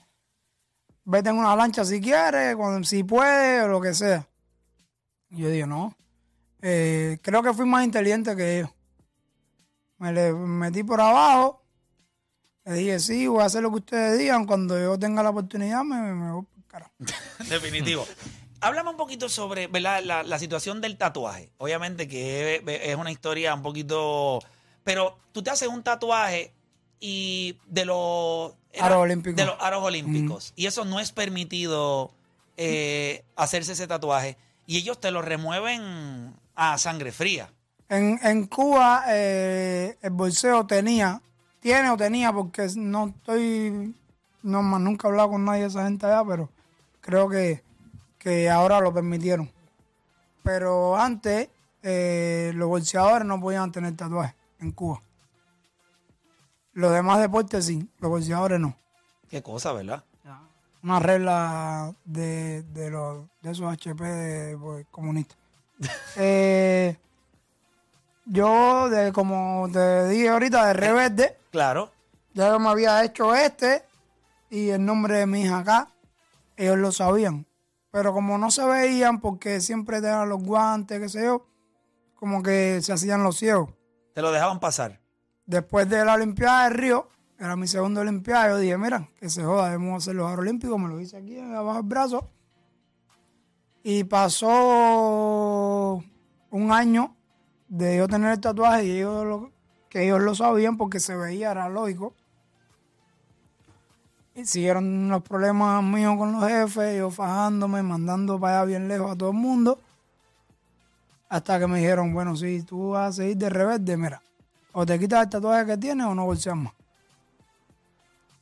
Vete 1.04 1.28
en 1.28 1.36
una 1.36 1.54
lancha 1.54 1.84
si 1.84 2.00
quieres, 2.00 2.56
cuando, 2.56 2.86
si 2.86 3.04
puedes, 3.04 3.64
o 3.64 3.68
lo 3.68 3.80
que 3.80 3.92
sea. 3.92 4.26
Y 5.30 5.42
yo 5.42 5.50
dije, 5.50 5.66
no. 5.66 5.94
Eh, 6.62 7.18
creo 7.20 7.42
que 7.42 7.52
fui 7.52 7.66
más 7.66 7.84
inteligente 7.84 8.34
que 8.34 8.58
ellos. 8.58 8.70
Me 9.98 10.12
le 10.12 10.32
metí 10.32 10.82
por 10.82 11.00
abajo. 11.00 11.62
Le 12.64 12.72
dije, 12.72 12.98
sí, 13.00 13.26
voy 13.26 13.42
a 13.42 13.46
hacer 13.46 13.62
lo 13.62 13.70
que 13.70 13.76
ustedes 13.76 14.18
digan. 14.18 14.46
Cuando 14.46 14.78
yo 14.78 14.98
tenga 14.98 15.22
la 15.22 15.30
oportunidad, 15.30 15.84
me, 15.84 16.32
voy 16.32 16.42
por 16.42 16.64
carajo. 16.66 16.92
Definitivo. 17.50 18.06
Háblame 18.60 18.90
un 18.90 18.96
poquito 18.96 19.28
sobre 19.28 19.66
¿verdad? 19.66 20.02
La, 20.02 20.22
la 20.22 20.38
situación 20.38 20.80
del 20.80 20.96
tatuaje. 20.96 21.52
Obviamente 21.58 22.08
que 22.08 22.62
es 22.66 22.96
una 22.96 23.12
historia 23.12 23.54
un 23.54 23.62
poquito... 23.62 24.40
Pero 24.84 25.18
tú 25.32 25.42
te 25.42 25.50
haces 25.50 25.68
un 25.68 25.82
tatuaje 25.82 26.54
y 26.98 27.58
de 27.66 27.84
los... 27.84 28.54
Aros 28.80 28.98
olímpicos. 28.98 29.36
De 29.36 29.44
los 29.44 29.56
aros 29.60 29.82
olímpicos. 29.82 30.52
Y 30.56 30.66
eso 30.66 30.84
no 30.84 31.00
es 31.00 31.12
permitido 31.12 32.10
eh, 32.56 33.24
hacerse 33.36 33.72
ese 33.72 33.86
tatuaje 33.86 34.36
y 34.66 34.78
ellos 34.78 35.00
te 35.00 35.10
lo 35.10 35.22
remueven 35.22 36.34
a 36.54 36.78
sangre 36.78 37.12
fría. 37.12 37.50
En, 37.88 38.18
en 38.22 38.46
Cuba 38.46 39.04
eh, 39.08 39.96
el 40.00 40.10
bolseo 40.10 40.66
tenía, 40.66 41.20
tiene 41.60 41.90
o 41.90 41.96
tenía, 41.96 42.32
porque 42.32 42.68
no 42.76 43.08
estoy, 43.08 43.94
no 44.42 44.62
más 44.62 44.80
nunca 44.80 45.06
he 45.06 45.10
hablado 45.10 45.30
con 45.30 45.44
nadie 45.44 45.62
de 45.62 45.68
esa 45.68 45.84
gente 45.84 46.06
allá, 46.06 46.24
pero 46.26 46.48
creo 47.00 47.28
que, 47.28 47.62
que 48.18 48.48
ahora 48.48 48.80
lo 48.80 48.92
permitieron. 48.92 49.50
Pero 50.42 50.96
antes 50.96 51.48
eh, 51.82 52.52
los 52.54 52.68
bolseadores 52.68 53.26
no 53.26 53.40
podían 53.40 53.70
tener 53.70 53.94
tatuajes 53.96 54.34
en 54.60 54.72
Cuba. 54.72 55.02
Los 56.74 56.92
demás 56.92 57.20
deportes 57.20 57.64
sí, 57.66 57.88
los 58.00 58.10
bolseadores 58.10 58.60
no. 58.60 58.76
Qué 59.28 59.42
cosa, 59.42 59.72
¿verdad? 59.72 60.04
Una 60.82 61.00
regla 61.00 61.94
de, 62.04 62.62
de, 62.62 62.90
los, 62.90 63.24
de 63.40 63.50
esos 63.52 63.72
HP 63.72 64.04
de, 64.04 64.58
pues, 64.58 64.86
comunistas. 64.90 65.38
Eh, 66.16 66.96
yo, 68.26 68.88
de, 68.88 69.12
como 69.12 69.68
te 69.72 70.08
dije 70.08 70.28
ahorita, 70.28 70.66
de 70.66 70.72
rebelde, 70.74 71.38
Claro. 71.50 71.90
ya 72.32 72.48
yo 72.48 72.58
me 72.58 72.68
había 72.68 73.02
hecho 73.04 73.34
este 73.34 73.84
y 74.50 74.70
el 74.70 74.84
nombre 74.84 75.18
de 75.18 75.26
mi 75.26 75.42
hija 75.42 75.58
acá. 75.58 75.88
Ellos 76.56 76.78
lo 76.78 76.92
sabían. 76.92 77.46
Pero 77.90 78.12
como 78.12 78.38
no 78.38 78.50
se 78.50 78.64
veían 78.64 79.20
porque 79.20 79.60
siempre 79.60 80.00
tenían 80.00 80.28
los 80.28 80.42
guantes, 80.42 81.00
qué 81.00 81.08
sé 81.08 81.24
yo, 81.24 81.46
como 82.16 82.42
que 82.42 82.80
se 82.82 82.92
hacían 82.92 83.22
los 83.22 83.36
ciegos. 83.38 83.70
Te 84.14 84.22
lo 84.22 84.32
dejaban 84.32 84.60
pasar. 84.60 85.00
Después 85.46 85.88
de 85.88 86.04
la 86.04 86.14
Olimpiada 86.14 86.64
de 86.64 86.70
Río, 86.70 87.08
era 87.38 87.56
mi 87.56 87.66
segunda 87.66 88.00
Olimpiada, 88.00 88.48
yo 88.48 88.58
dije, 88.58 88.78
mira, 88.78 89.08
que 89.20 89.28
se 89.28 89.42
joda, 89.44 89.66
debemos 89.66 90.02
hacer 90.02 90.14
los 90.14 90.30
Olímpicos, 90.38 90.78
me 90.78 90.88
lo 90.88 91.00
hice 91.00 91.16
aquí 91.18 91.38
abajo 91.38 91.78
del 91.78 91.88
brazo. 91.88 92.30
Y 93.82 94.04
pasó 94.04 96.02
un 96.50 96.72
año 96.72 97.14
de 97.68 97.98
yo 97.98 98.08
tener 98.08 98.32
el 98.32 98.40
tatuaje 98.40 98.84
y 98.86 98.90
ellos 98.92 99.26
lo- 99.26 99.52
que 99.90 100.04
ellos 100.04 100.22
lo 100.22 100.34
sabían 100.34 100.76
porque 100.78 101.00
se 101.00 101.14
veía, 101.14 101.50
era 101.50 101.68
lógico. 101.68 102.14
Y 104.34 104.46
siguieron 104.46 105.08
los 105.08 105.22
problemas 105.22 105.82
míos 105.84 106.16
con 106.16 106.32
los 106.32 106.48
jefes, 106.48 106.98
yo 106.98 107.10
fajándome, 107.10 107.82
mandando 107.82 108.40
para 108.40 108.58
allá 108.60 108.64
bien 108.64 108.88
lejos 108.88 109.12
a 109.12 109.16
todo 109.16 109.30
el 109.30 109.36
mundo. 109.36 109.78
Hasta 111.28 111.58
que 111.58 111.66
me 111.66 111.78
dijeron, 111.78 112.12
bueno, 112.14 112.34
si 112.36 112.62
tú 112.62 112.90
vas 112.90 113.10
a 113.10 113.12
seguir 113.12 113.36
de 113.36 113.50
rebelde, 113.50 113.96
mira, 113.96 114.22
o 114.74 114.84
te 114.84 114.98
quitas 114.98 115.24
el 115.24 115.30
tatuaje 115.30 115.64
que 115.66 115.76
tienes 115.78 116.06
o 116.06 116.14
no 116.14 116.26
bolseas 116.26 116.56
más. 116.56 116.72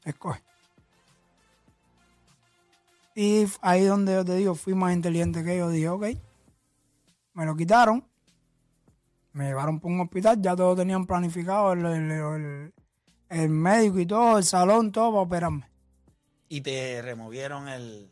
Escoge. 0.05 0.43
Y 3.15 3.45
ahí 3.61 3.85
donde 3.85 4.15
yo 4.15 4.25
te 4.25 4.35
digo, 4.37 4.55
fui 4.55 4.75
más 4.75 4.93
inteligente 4.95 5.45
que 5.45 5.55
ellos. 5.55 5.73
Dije, 5.73 5.89
ok. 5.89 6.07
Me 7.35 7.45
lo 7.47 7.55
quitaron. 7.55 8.07
Me 9.33 9.47
llevaron 9.47 9.79
por 9.81 9.91
un 9.91 10.01
hospital. 10.01 10.41
Ya 10.41 10.57
todos 10.57 10.77
tenían 10.79 11.07
planificado 11.07 11.73
el, 11.73 11.85
el- 11.85 12.11
el- 12.11 12.75
el 13.29 13.49
médico 13.49 13.99
y 13.99 14.07
todo, 14.07 14.39
el 14.39 14.45
salón, 14.45 14.93
todo 14.93 15.11
para 15.13 15.23
operarme. 15.23 15.71
Y 16.49 16.61
te 16.61 17.01
removieron 17.03 17.69
el. 17.69 18.11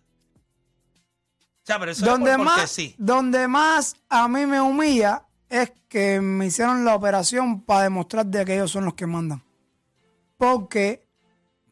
O 1.63 1.63
sea, 1.67 1.79
pero 1.79 1.93
eso 1.93 2.05
es 2.05 2.11
Donde 2.11 2.37
por- 2.37 2.45
más, 2.47 2.71
sí. 2.71 2.95
donde 2.99 3.47
más 3.49 3.97
a 4.09 4.29
mí 4.29 4.47
me 4.47 4.61
humilla 4.63 5.27
es 5.51 5.73
que 5.89 6.21
me 6.21 6.47
hicieron 6.47 6.85
la 6.85 6.95
operación 6.95 7.61
para 7.61 7.83
demostrar 7.83 8.25
de 8.25 8.45
que 8.45 8.55
ellos 8.55 8.71
son 8.71 8.85
los 8.87 8.95
que 8.95 9.07
mandan. 9.07 9.43
Porque 10.39 11.07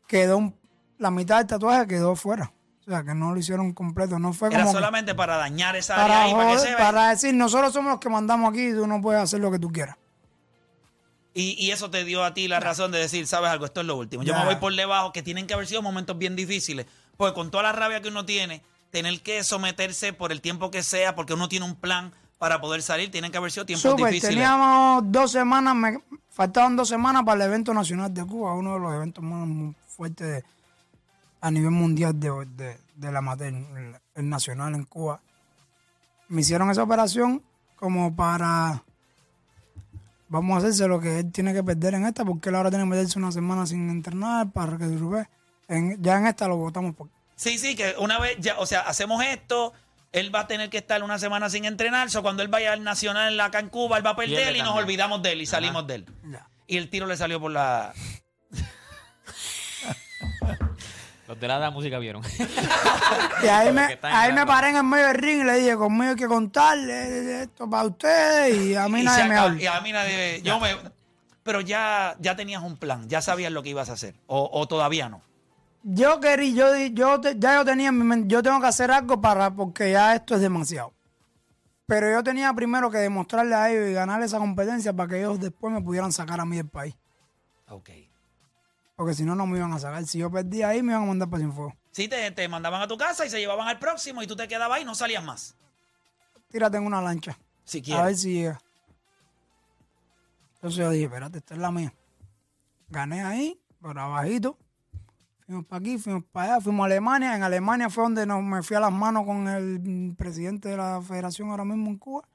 quedó 0.06 0.36
un- 0.38 0.54
la 0.98 1.10
mitad 1.10 1.38
del 1.38 1.46
tatuaje 1.46 1.86
quedó 1.86 2.14
fuera. 2.16 2.52
O 2.86 2.90
sea, 2.90 3.02
que 3.04 3.14
no 3.14 3.32
lo 3.32 3.38
hicieron 3.38 3.72
completo. 3.72 4.18
No 4.18 4.32
fue 4.32 4.48
Era 4.48 4.60
como 4.60 4.70
que- 4.72 4.78
solamente 4.78 5.14
para 5.14 5.36
dañar 5.36 5.76
esa 5.76 5.94
área 5.94 6.06
para, 6.06 6.22
ahí, 6.24 6.32
para 6.32 6.42
que 6.44 6.54
joder, 6.56 6.68
se 6.68 6.74
vea. 6.74 6.84
para 6.86 7.08
decir, 7.10 7.34
nosotros 7.34 7.72
somos 7.72 7.92
los 7.92 8.00
que 8.00 8.08
mandamos 8.08 8.50
aquí 8.50 8.68
y 8.68 8.72
tú 8.72 8.86
no 8.86 9.00
puedes 9.00 9.22
hacer 9.22 9.40
lo 9.40 9.50
que 9.50 9.58
tú 9.58 9.70
quieras. 9.70 9.96
Y, 11.34 11.54
y 11.64 11.70
eso 11.70 11.90
te 11.90 12.04
dio 12.04 12.24
a 12.24 12.34
ti 12.34 12.48
la 12.48 12.58
razón 12.58 12.90
de 12.90 12.98
decir, 12.98 13.26
sabes 13.26 13.50
algo, 13.50 13.64
esto 13.66 13.80
es 13.82 13.86
lo 13.86 13.96
último. 13.96 14.22
Yo 14.24 14.32
Ya. 14.32 14.40
me 14.40 14.44
voy 14.46 14.56
por 14.56 14.74
debajo, 14.74 15.12
que 15.12 15.22
tienen 15.22 15.46
que 15.46 15.54
haber 15.54 15.66
sido 15.68 15.82
momentos 15.82 16.18
bien 16.18 16.34
difíciles. 16.34 16.86
Porque 17.16 17.34
con 17.34 17.50
toda 17.50 17.62
la 17.64 17.72
rabia 17.72 18.00
que 18.00 18.08
uno 18.08 18.24
tiene, 18.24 18.62
tener 18.90 19.20
que 19.22 19.44
someterse 19.44 20.12
por 20.12 20.32
el 20.32 20.40
tiempo 20.40 20.70
que 20.70 20.82
sea, 20.82 21.14
porque 21.14 21.34
uno 21.34 21.48
tiene 21.48 21.66
un 21.66 21.76
plan 21.76 22.12
para 22.38 22.60
poder 22.60 22.82
salir, 22.82 23.10
tienen 23.10 23.30
que 23.32 23.38
haber 23.38 23.50
sido 23.50 23.66
tiempos 23.66 23.96
difíciles. 23.96 24.28
teníamos 24.30 25.02
dos 25.10 25.32
semanas, 25.32 25.74
me 25.74 25.98
faltaban 26.30 26.76
dos 26.76 26.88
semanas 26.88 27.22
para 27.24 27.44
el 27.44 27.50
evento 27.50 27.74
nacional 27.74 28.12
de 28.14 28.24
Cuba, 28.24 28.54
uno 28.54 28.74
de 28.74 28.80
los 28.80 28.94
eventos 28.94 29.22
más 29.24 29.74
fuertes 29.88 30.26
de- 30.26 30.44
a 31.40 31.50
nivel 31.50 31.70
mundial 31.70 32.18
de, 32.18 32.30
de, 32.56 32.78
de 32.96 33.12
la 33.12 33.20
mater, 33.20 33.52
el, 34.14 34.28
nacional 34.28 34.74
en 34.74 34.84
Cuba. 34.84 35.20
Me 36.28 36.40
hicieron 36.42 36.70
esa 36.70 36.82
operación 36.82 37.42
como 37.76 38.14
para, 38.14 38.82
vamos 40.28 40.54
a 40.56 40.58
hacerse 40.58 40.86
lo 40.88 41.00
que 41.00 41.20
él 41.20 41.32
tiene 41.32 41.52
que 41.54 41.62
perder 41.62 41.94
en 41.94 42.06
esta, 42.06 42.24
porque 42.24 42.48
él 42.48 42.54
ahora 42.56 42.70
tiene 42.70 42.84
que 42.84 42.90
perderse 42.90 43.18
una 43.18 43.32
semana 43.32 43.66
sin 43.66 43.88
entrenar 43.88 44.50
para 44.50 44.76
que 44.76 44.86
se 44.88 45.28
en, 45.68 46.02
Ya 46.02 46.18
en 46.18 46.26
esta 46.26 46.48
lo 46.48 46.56
votamos 46.56 46.94
por, 46.94 47.08
Sí, 47.36 47.56
sí, 47.56 47.76
que 47.76 47.94
una 48.00 48.18
vez, 48.18 48.36
ya, 48.40 48.58
o 48.58 48.66
sea, 48.66 48.80
hacemos 48.80 49.22
esto, 49.24 49.72
él 50.12 50.34
va 50.34 50.40
a 50.40 50.46
tener 50.46 50.70
que 50.70 50.78
estar 50.78 51.02
una 51.02 51.18
semana 51.18 51.50
sin 51.50 51.64
entrenar, 51.64 52.08
o 52.16 52.22
cuando 52.22 52.42
él 52.42 52.48
vaya 52.48 52.72
al 52.72 52.82
nacional 52.82 53.38
acá 53.40 53.58
en 53.60 53.68
Cuba, 53.68 53.98
él 53.98 54.06
va 54.06 54.10
a 54.10 54.16
perder 54.16 54.36
Pierde 54.36 54.58
y 54.58 54.62
nos 54.62 54.74
olvidamos 54.74 55.22
de 55.22 55.32
él 55.32 55.42
y 55.42 55.46
salimos 55.46 55.86
de 55.86 55.94
él. 55.96 56.06
Y 56.66 56.76
el 56.76 56.88
tiro 56.90 57.06
le 57.06 57.16
salió 57.16 57.40
por 57.40 57.50
la... 57.50 57.92
Los 61.26 61.38
de 61.38 61.46
la, 61.46 61.54
de 61.56 61.60
la 61.60 61.70
música 61.70 61.98
vieron. 61.98 62.22
Y 63.42 63.46
ahí 63.48 63.70
me, 63.70 63.98
ahí 64.02 64.28
la 64.32 64.34
me 64.34 64.46
paré 64.46 64.70
en 64.70 64.76
el 64.76 64.82
medio 64.84 65.08
del 65.08 65.16
ring 65.18 65.40
y 65.42 65.44
le 65.44 65.58
dije, 65.58 65.76
conmigo 65.76 66.10
hay 66.12 66.16
que 66.16 66.26
contarle 66.26 67.42
esto 67.42 67.68
para 67.68 67.84
ustedes 67.84 68.56
y 68.66 68.74
a 68.74 68.88
mí 68.88 69.00
y 69.00 69.04
nadie 69.04 69.22
se 69.24 69.28
me 69.28 69.36
habla. 69.36 69.62
y 69.62 69.66
a 69.66 69.80
mí 69.82 69.92
nadie- 69.92 70.40
yo 70.42 70.58
me- 70.58 70.74
pero 71.42 71.60
ya, 71.60 72.16
ya 72.18 72.34
tenías 72.34 72.62
un 72.62 72.78
plan, 72.78 73.08
ya 73.10 73.20
sabías 73.20 73.52
lo 73.52 73.62
que 73.62 73.68
ibas 73.70 73.90
a 73.90 73.92
hacer, 73.92 74.14
o, 74.26 74.48
o 74.50 74.66
todavía 74.68 75.10
no. 75.10 75.20
Yo 75.82 76.20
quería, 76.20 76.54
yo, 76.54 76.86
yo 76.92 77.20
te- 77.20 77.38
ya 77.38 77.54
yo 77.56 77.64
tenía 77.64 77.88
en 77.88 77.98
mi 77.98 78.04
mente, 78.04 78.28
yo 78.32 78.42
tengo 78.42 78.60
que 78.60 78.66
hacer 78.66 78.90
algo 78.90 79.20
para, 79.20 79.50
porque 79.54 79.92
ya 79.92 80.14
esto 80.14 80.34
es 80.34 80.40
demasiado. 80.40 80.92
Pero 81.86 82.10
yo 82.10 82.22
tenía 82.22 82.52
primero 82.52 82.90
que 82.90 82.98
demostrarle 82.98 83.54
a 83.54 83.70
ellos 83.70 83.88
y 83.88 83.92
ganar 83.94 84.22
esa 84.22 84.38
competencia 84.38 84.92
para 84.92 85.08
que 85.08 85.18
ellos 85.20 85.40
después 85.40 85.72
me 85.72 85.80
pudieran 85.80 86.12
sacar 86.12 86.38
a 86.40 86.44
mí 86.44 86.56
del 86.56 86.68
país. 86.68 86.94
Ok. 87.68 87.90
Porque 88.96 89.14
si 89.14 89.24
no, 89.24 89.34
no 89.34 89.46
me 89.46 89.56
iban 89.58 89.72
a 89.72 89.78
sacar. 89.78 90.04
Si 90.06 90.18
yo 90.18 90.30
perdía 90.30 90.68
ahí, 90.70 90.82
me 90.82 90.92
iban 90.92 91.04
a 91.04 91.06
mandar 91.06 91.30
para 91.30 91.40
Cienfuegos. 91.40 91.74
Sí, 91.92 92.08
te, 92.08 92.30
te 92.32 92.46
mandaban 92.48 92.82
a 92.82 92.88
tu 92.88 92.98
casa 92.98 93.24
y 93.24 93.30
se 93.30 93.38
llevaban 93.38 93.68
al 93.68 93.78
próximo 93.78 94.22
y 94.22 94.26
tú 94.26 94.36
te 94.36 94.46
quedabas 94.48 94.76
ahí 94.76 94.82
y 94.82 94.84
no 94.84 94.94
salías 94.94 95.24
más. 95.24 95.54
Tírate 96.50 96.76
en 96.76 96.84
una 96.84 97.00
lancha. 97.00 97.38
Si 97.64 97.78
A 97.78 97.80
ver 97.80 97.84
quieres. 97.84 98.20
si 98.20 98.32
llega. 98.34 98.60
Entonces 100.56 100.78
yo 100.78 100.90
dije, 100.90 101.04
espérate, 101.04 101.38
esta 101.38 101.54
es 101.54 101.60
la 101.60 101.70
mía. 101.70 101.92
Gané 102.88 103.22
ahí, 103.22 103.60
por 103.80 103.98
abajito. 103.98 104.58
Fuimos 105.48 105.64
para 105.64 105.80
aquí, 105.80 105.96
fuimos 105.96 106.24
para 106.24 106.52
allá, 106.52 106.60
fuimos 106.60 106.84
a 106.84 106.84
Alemania. 106.84 107.34
En 107.34 107.42
Alemania 107.42 107.88
fue 107.88 108.04
donde 108.04 108.26
nos, 108.26 108.42
me 108.42 108.62
fui 108.62 108.76
a 108.76 108.80
las 108.80 108.92
manos 108.92 109.24
con 109.24 109.48
el 109.48 110.14
presidente 110.14 110.68
de 110.68 110.76
la 110.76 111.00
federación 111.00 111.48
ahora 111.48 111.64
mismo 111.64 111.88
en 111.88 111.96
Cuba. 111.96 112.28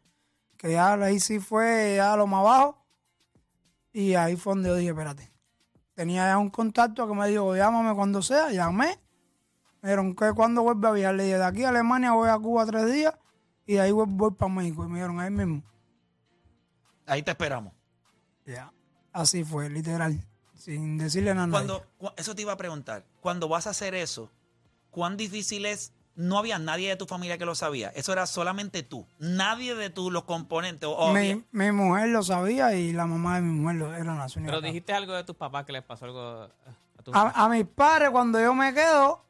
Que 0.57 0.71
ya 0.71 0.93
ahí 0.93 1.19
sí 1.19 1.39
fue 1.39 1.97
ya 1.97 2.13
a 2.13 2.17
lo 2.17 2.25
más 2.25 2.43
bajo. 2.43 2.83
Y 3.91 4.15
ahí 4.15 4.35
fue 4.35 4.55
donde 4.55 4.69
yo 4.69 4.75
dije, 4.75 4.89
espérate. 4.89 5.31
Tenía 5.93 6.25
ya 6.25 6.39
un 6.39 6.49
contacto 6.49 7.07
que 7.07 7.13
me 7.13 7.27
dijo, 7.27 7.55
llámame 7.55 7.93
cuando 7.93 8.23
sea. 8.23 8.49
Llamé. 8.49 8.99
Me 9.83 9.89
dijeron, 9.89 10.15
¿qué, 10.15 10.33
¿cuándo 10.33 10.63
vuelve 10.63 10.87
a 10.87 10.91
viajar? 10.91 11.13
Le 11.13 11.25
dije, 11.25 11.37
de 11.37 11.45
aquí 11.45 11.63
a 11.65 11.69
Alemania 11.69 12.13
voy 12.13 12.29
a 12.29 12.39
Cuba 12.39 12.65
tres 12.65 12.91
días 12.91 13.13
y 13.67 13.73
de 13.73 13.81
ahí 13.81 13.91
voy, 13.91 14.07
voy 14.09 14.31
para 14.31 14.51
México. 14.51 14.85
Y 14.85 14.87
me 14.87 14.95
dijeron, 14.95 15.19
ahí 15.19 15.29
mismo. 15.29 15.61
Ahí 17.05 17.21
te 17.21 17.29
esperamos. 17.29 17.73
Ya. 18.43 18.73
Así 19.11 19.43
fue, 19.43 19.69
literal. 19.69 20.19
Sin 20.63 20.97
decirle 20.97 21.33
nada. 21.33 21.43
a 21.43 21.47
nadie. 21.47 21.67
Cuando, 21.67 21.85
cu- 21.97 22.11
eso 22.15 22.33
te 22.35 22.41
iba 22.43 22.53
a 22.53 22.57
preguntar, 22.57 23.03
cuando 23.19 23.49
vas 23.49 23.67
a 23.67 23.71
hacer 23.71 23.95
eso, 23.95 24.29
¿cuán 24.91 25.17
difícil 25.17 25.65
es? 25.65 25.91
No 26.15 26.37
había 26.37 26.57
nadie 26.59 26.89
de 26.89 26.95
tu 26.95 27.05
familia 27.07 27.37
que 27.39 27.45
lo 27.45 27.55
sabía. 27.55 27.89
Eso 27.95 28.13
era 28.13 28.27
solamente 28.27 28.81
tú. 28.83 29.05
Nadie 29.19 29.73
de 29.75 29.89
tus 29.89 30.11
los 30.13 30.23
componentes. 30.23 30.87
o- 30.91 31.11
mi, 31.11 31.43
mi 31.51 31.71
mujer 31.71 32.09
lo 32.09 32.23
sabía 32.23 32.75
y 32.75 32.93
la 32.93 33.05
mamá 33.07 33.35
de 33.35 33.41
mi 33.41 33.51
mujer 33.59 33.75
lo, 33.77 33.91
las 33.91 34.35
únicas. 34.37 34.55
Pero 34.55 34.61
dijiste 34.61 34.93
algo 34.93 35.13
de 35.13 35.23
tus 35.25 35.35
papás 35.35 35.65
que 35.65 35.73
les 35.73 35.83
pasó 35.83 36.05
algo 36.05 36.21
a 36.43 37.01
tus 37.03 37.13
a, 37.15 37.29
a 37.43 37.49
mis 37.49 37.65
padres, 37.65 38.11
cuando 38.11 38.39
yo 38.39 38.53
me 38.53 38.73
quedo, 38.73 39.21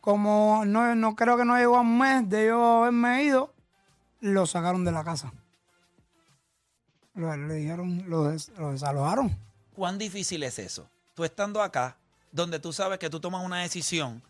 como 0.00 0.62
no, 0.66 0.94
no 0.94 1.16
creo 1.16 1.36
que 1.36 1.44
no 1.44 1.56
llegó 1.56 1.78
a 1.78 1.80
un 1.80 1.98
mes 1.98 2.28
de 2.28 2.46
yo 2.46 2.82
haberme 2.82 3.24
ido, 3.24 3.52
lo 4.20 4.46
sacaron 4.46 4.84
de 4.84 4.92
la 4.92 5.02
casa. 5.02 5.32
Lo, 7.14 7.34
le 7.36 7.54
dijeron, 7.54 8.04
lo, 8.08 8.24
des- 8.24 8.50
lo 8.58 8.70
desalojaron. 8.72 9.36
¿Cuán 9.76 9.98
difícil 9.98 10.42
es 10.42 10.58
eso? 10.58 10.88
Tú 11.14 11.22
estando 11.22 11.60
acá, 11.62 11.98
donde 12.32 12.58
tú 12.58 12.72
sabes 12.72 12.98
que 12.98 13.10
tú 13.10 13.20
tomas 13.20 13.44
una 13.44 13.60
decisión 13.60 14.22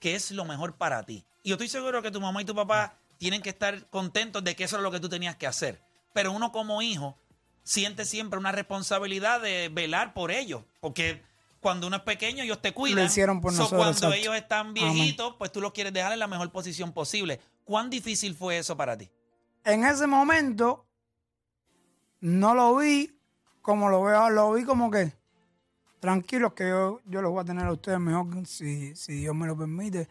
que 0.00 0.14
es 0.14 0.30
lo 0.30 0.46
mejor 0.46 0.76
para 0.76 1.02
ti. 1.02 1.26
Y 1.42 1.50
yo 1.50 1.56
estoy 1.56 1.68
seguro 1.68 2.00
que 2.00 2.10
tu 2.10 2.22
mamá 2.22 2.40
y 2.40 2.46
tu 2.46 2.54
papá 2.54 2.96
tienen 3.18 3.42
que 3.42 3.50
estar 3.50 3.86
contentos 3.90 4.42
de 4.42 4.56
que 4.56 4.64
eso 4.64 4.76
es 4.78 4.82
lo 4.82 4.90
que 4.90 5.00
tú 5.00 5.10
tenías 5.10 5.36
que 5.36 5.46
hacer. 5.46 5.82
Pero 6.14 6.32
uno 6.32 6.52
como 6.52 6.80
hijo 6.80 7.18
siente 7.64 8.06
siempre 8.06 8.38
una 8.38 8.50
responsabilidad 8.50 9.42
de 9.42 9.68
velar 9.70 10.14
por 10.14 10.30
ellos. 10.30 10.62
Porque 10.80 11.22
cuando 11.60 11.86
uno 11.86 11.96
es 11.96 12.02
pequeño, 12.02 12.42
ellos 12.42 12.62
te 12.62 12.72
cuidan. 12.72 13.04
hicieron 13.04 13.42
por 13.42 13.52
So, 13.52 13.58
nosotros, 13.58 13.78
Cuando 13.78 13.98
exacto. 13.98 14.14
ellos 14.16 14.36
están 14.36 14.72
viejitos, 14.72 15.34
pues 15.36 15.52
tú 15.52 15.60
los 15.60 15.72
quieres 15.72 15.92
dejar 15.92 16.12
en 16.14 16.18
la 16.18 16.28
mejor 16.28 16.50
posición 16.50 16.92
posible. 16.92 17.40
¿Cuán 17.64 17.90
difícil 17.90 18.34
fue 18.34 18.56
eso 18.56 18.74
para 18.74 18.96
ti? 18.96 19.10
En 19.64 19.84
ese 19.84 20.06
momento 20.06 20.86
no 22.20 22.54
lo 22.54 22.76
vi 22.76 23.13
como 23.64 23.88
lo 23.88 24.02
veo, 24.02 24.28
lo 24.28 24.52
vi 24.52 24.62
como 24.64 24.90
que 24.90 25.10
tranquilos 25.98 26.52
que 26.52 26.68
yo, 26.68 27.00
yo 27.06 27.22
los 27.22 27.32
voy 27.32 27.40
a 27.40 27.44
tener 27.46 27.64
a 27.64 27.72
ustedes 27.72 27.98
mejor 27.98 28.46
si, 28.46 28.94
si 28.94 29.14
Dios 29.14 29.34
me 29.34 29.46
lo 29.46 29.56
permite 29.56 30.06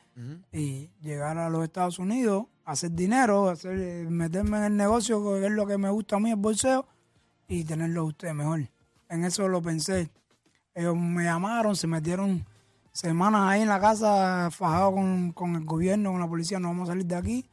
y 0.52 0.90
llegar 1.02 1.38
a 1.38 1.52
los 1.52 1.64
Estados 1.64 2.00
Unidos, 2.00 2.48
hacer 2.66 2.94
dinero, 2.94 3.50
hacer, 3.50 4.10
meterme 4.10 4.58
en 4.58 4.64
el 4.64 4.76
negocio, 4.76 5.24
que 5.24 5.46
es 5.46 5.52
lo 5.52 5.68
que 5.68 5.78
me 5.78 5.92
gusta 5.92 6.16
a 6.16 6.20
mí, 6.20 6.32
el 6.32 6.38
bolseo, 6.38 6.88
y 7.48 7.64
tenerlo 7.64 8.02
a 8.02 8.06
ustedes 8.06 8.34
mejor. 8.34 8.68
En 9.08 9.24
eso 9.24 9.48
lo 9.48 9.62
pensé. 9.62 10.10
Ellos 10.74 10.98
me 10.98 11.26
llamaron, 11.26 11.76
se 11.76 11.86
metieron 11.86 12.44
semanas 12.92 13.52
ahí 13.52 13.62
en 13.62 13.70
la 13.70 13.80
casa 13.80 14.50
fajados 14.50 14.96
con, 14.96 15.32
con 15.32 15.56
el 15.56 15.64
gobierno, 15.64 16.12
con 16.12 16.20
la 16.20 16.28
policía, 16.28 16.60
no 16.60 16.70
vamos 16.70 16.90
a 16.90 16.94
salir 16.94 17.06
de 17.06 17.16
aquí 17.16 17.46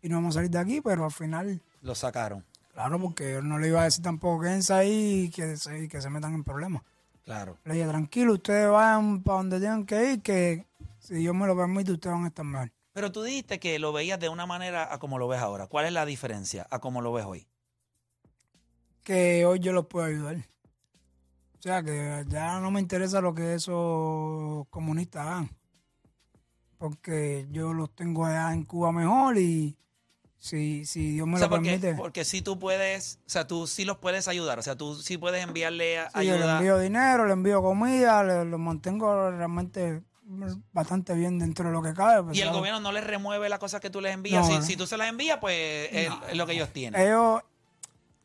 y 0.00 0.08
no 0.08 0.16
vamos 0.16 0.34
a 0.34 0.38
salir 0.38 0.50
de 0.50 0.58
aquí, 0.58 0.80
pero 0.80 1.04
al 1.04 1.12
final, 1.12 1.60
Lo 1.82 1.94
sacaron. 1.94 2.42
Claro, 2.72 3.00
porque 3.00 3.32
yo 3.32 3.42
no 3.42 3.58
le 3.58 3.68
iba 3.68 3.80
a 3.80 3.84
decir 3.84 4.02
tampoco 4.02 4.42
quédense 4.42 4.74
ahí 4.74 5.24
y 5.26 5.30
que 5.30 5.56
se, 5.56 5.84
y 5.84 5.88
que 5.88 6.00
se 6.00 6.10
metan 6.10 6.34
en 6.34 6.44
problemas. 6.44 6.82
Claro. 7.24 7.58
Le 7.64 7.74
dije, 7.74 7.86
tranquilo, 7.86 8.34
ustedes 8.34 8.68
vayan 8.68 9.22
para 9.22 9.38
donde 9.38 9.60
tengan 9.60 9.86
que 9.86 10.12
ir, 10.12 10.22
que 10.22 10.66
si 10.98 11.14
Dios 11.14 11.34
me 11.34 11.46
lo 11.46 11.56
permite, 11.56 11.92
ustedes 11.92 12.14
van 12.14 12.24
a 12.24 12.28
estar 12.28 12.44
mejor. 12.44 12.72
Pero 12.92 13.10
tú 13.10 13.22
dijiste 13.22 13.58
que 13.58 13.78
lo 13.78 13.92
veías 13.92 14.20
de 14.20 14.28
una 14.28 14.44
manera 14.44 14.92
a 14.92 14.98
como 14.98 15.18
lo 15.18 15.28
ves 15.28 15.40
ahora. 15.40 15.66
¿Cuál 15.66 15.86
es 15.86 15.92
la 15.92 16.04
diferencia 16.04 16.66
a 16.70 16.78
como 16.78 17.00
lo 17.00 17.12
ves 17.12 17.24
hoy? 17.24 17.46
Que 19.02 19.46
hoy 19.46 19.60
yo 19.60 19.72
los 19.72 19.86
puedo 19.86 20.06
ayudar. 20.06 20.36
O 20.36 21.62
sea, 21.62 21.82
que 21.82 22.24
ya 22.28 22.60
no 22.60 22.70
me 22.70 22.80
interesa 22.80 23.20
lo 23.20 23.34
que 23.34 23.54
esos 23.54 24.66
comunistas 24.68 25.26
hagan. 25.26 25.50
Porque 26.76 27.46
yo 27.50 27.72
los 27.72 27.94
tengo 27.94 28.26
allá 28.26 28.52
en 28.52 28.64
Cuba 28.64 28.92
mejor 28.92 29.38
y 29.38 29.76
si, 30.44 30.84
si 30.86 31.12
Dios 31.12 31.28
me 31.28 31.36
o 31.36 31.38
sea, 31.38 31.46
lo 31.46 31.50
porque, 31.54 31.70
permite, 31.78 31.94
porque 31.94 32.24
si 32.24 32.42
tú 32.42 32.58
puedes, 32.58 33.20
o 33.24 33.30
sea, 33.30 33.46
tú 33.46 33.68
sí 33.68 33.84
los 33.84 33.98
puedes 33.98 34.26
ayudar. 34.26 34.58
O 34.58 34.62
sea, 34.62 34.74
tú 34.74 34.96
sí 34.96 35.16
puedes 35.16 35.40
enviarle 35.40 36.00
a- 36.00 36.10
sí, 36.10 36.26
yo 36.26 36.32
le 36.32 36.38
ayuda. 36.42 36.56
envío 36.58 36.78
dinero, 36.80 37.26
le 37.26 37.32
envío 37.32 37.62
comida, 37.62 38.24
le- 38.24 38.44
los 38.44 38.58
mantengo 38.58 39.30
realmente 39.30 40.02
bastante 40.72 41.14
bien 41.14 41.38
dentro 41.38 41.66
de 41.68 41.72
lo 41.72 41.80
que 41.80 41.94
cabe. 41.94 42.36
Y 42.36 42.40
el 42.40 42.50
gobierno 42.50 42.80
no 42.80 42.90
les 42.90 43.04
remueve 43.04 43.48
las 43.48 43.60
cosas 43.60 43.80
que 43.80 43.88
tú 43.88 44.00
les 44.00 44.14
envías. 44.14 44.42
No, 44.44 44.48
si, 44.52 44.58
no. 44.58 44.62
si 44.62 44.76
tú 44.76 44.84
se 44.88 44.96
las 44.96 45.08
envías, 45.08 45.38
pues 45.40 45.88
es, 45.92 46.10
es 46.30 46.36
lo 46.36 46.44
que 46.44 46.54
ellos 46.54 46.70
tienen. 46.72 47.00
Ellos, 47.00 47.40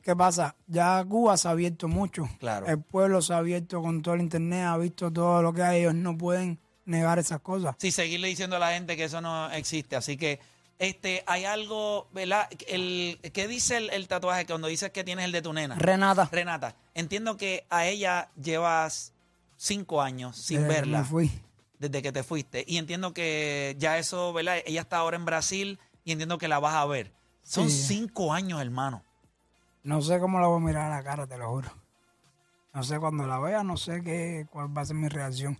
¿qué 0.01 0.15
pasa? 0.15 0.55
Ya 0.65 1.05
Cuba 1.07 1.37
se 1.37 1.47
ha 1.47 1.51
abierto 1.51 1.87
mucho. 1.87 2.27
Claro. 2.39 2.65
El 2.65 2.79
pueblo 2.81 3.21
se 3.21 3.33
ha 3.33 3.37
abierto 3.37 3.79
con 3.83 4.01
todo 4.01 4.15
el 4.15 4.21
internet, 4.21 4.65
ha 4.65 4.77
visto 4.77 5.13
todo 5.13 5.43
lo 5.43 5.53
que 5.53 5.61
hay. 5.61 5.81
Ellos 5.81 5.93
no 5.93 6.17
pueden 6.17 6.57
negar 6.85 7.19
esas 7.19 7.41
cosas. 7.41 7.75
Sí, 7.77 7.91
seguirle 7.91 8.27
diciendo 8.29 8.55
a 8.55 8.59
la 8.59 8.71
gente 8.71 8.97
que 8.97 9.03
eso 9.03 9.21
no 9.21 9.51
existe. 9.51 9.95
Así 9.95 10.17
que 10.17 10.39
este 10.79 11.23
hay 11.27 11.45
algo, 11.45 12.07
¿verdad? 12.13 12.47
El, 12.67 13.19
¿Qué 13.33 13.47
dice 13.47 13.77
el, 13.77 13.89
el 13.89 14.07
tatuaje 14.07 14.45
cuando 14.45 14.67
dices 14.67 14.91
que 14.91 15.03
tienes 15.03 15.25
el 15.25 15.31
de 15.31 15.41
tu 15.41 15.53
nena? 15.53 15.75
Renata. 15.75 16.29
Renata, 16.31 16.75
entiendo 16.93 17.37
que 17.37 17.65
a 17.69 17.85
ella 17.87 18.29
llevas 18.41 19.13
cinco 19.55 20.01
años 20.01 20.37
sin 20.37 20.57
desde 20.61 20.67
que 20.69 20.73
verla 20.75 20.99
me 20.99 21.05
fui. 21.05 21.31
desde 21.79 22.01
que 22.01 22.11
te 22.11 22.23
fuiste. 22.23 22.63
Y 22.67 22.77
entiendo 22.77 23.13
que 23.13 23.75
ya 23.79 23.97
eso, 23.97 24.33
¿verdad? 24.33 24.57
Ella 24.65 24.81
está 24.81 24.97
ahora 24.97 25.17
en 25.17 25.25
Brasil 25.25 25.79
y 26.05 26.11
entiendo 26.11 26.37
que 26.37 26.47
la 26.47 26.59
vas 26.59 26.75
a 26.75 26.85
ver. 26.85 27.11
Son 27.43 27.69
Sí. 27.69 27.83
cinco 27.95 28.33
años, 28.33 28.61
hermano. 28.61 29.03
No 29.83 30.01
sé 30.01 30.19
cómo 30.19 30.39
la 30.39 30.47
voy 30.47 30.61
a 30.61 30.65
mirar 30.65 30.91
a 30.91 30.97
la 30.97 31.03
cara, 31.03 31.25
te 31.27 31.37
lo 31.37 31.49
juro. 31.49 31.69
No 32.73 32.83
sé 32.83 32.99
cuando 32.99 33.25
la 33.25 33.39
vea, 33.39 33.63
no 33.63 33.77
sé 33.77 34.03
qué, 34.03 34.45
cuál 34.51 34.75
va 34.77 34.81
a 34.81 34.85
ser 34.85 34.95
mi 34.97 35.07
reacción. 35.07 35.59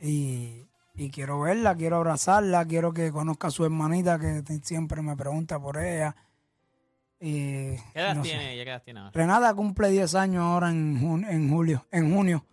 Y, 0.00 0.64
y 0.94 1.10
quiero 1.10 1.40
verla, 1.40 1.74
quiero 1.74 1.96
abrazarla, 1.96 2.64
quiero 2.66 2.92
que 2.92 3.10
conozca 3.12 3.48
a 3.48 3.50
su 3.50 3.64
hermanita 3.64 4.18
que 4.18 4.42
siempre 4.62 5.02
me 5.02 5.16
pregunta 5.16 5.58
por 5.60 5.78
ella. 5.78 6.14
Y, 7.20 7.76
¿Qué 7.76 8.00
edad 8.00 8.14
no 8.16 8.24
sé. 8.24 8.30
tiene 8.30 8.52
ella? 8.54 8.64
¿Qué 8.64 8.70
edad 8.70 8.82
tiene 8.82 9.00
ahora? 9.00 9.12
Renata 9.14 9.54
cumple 9.54 9.90
10 9.90 10.14
años 10.16 10.42
ahora 10.42 10.70
en, 10.70 11.00
jun- 11.00 11.26
en 11.28 11.48
julio, 11.50 11.86
en 11.92 12.12
junio. 12.14 12.44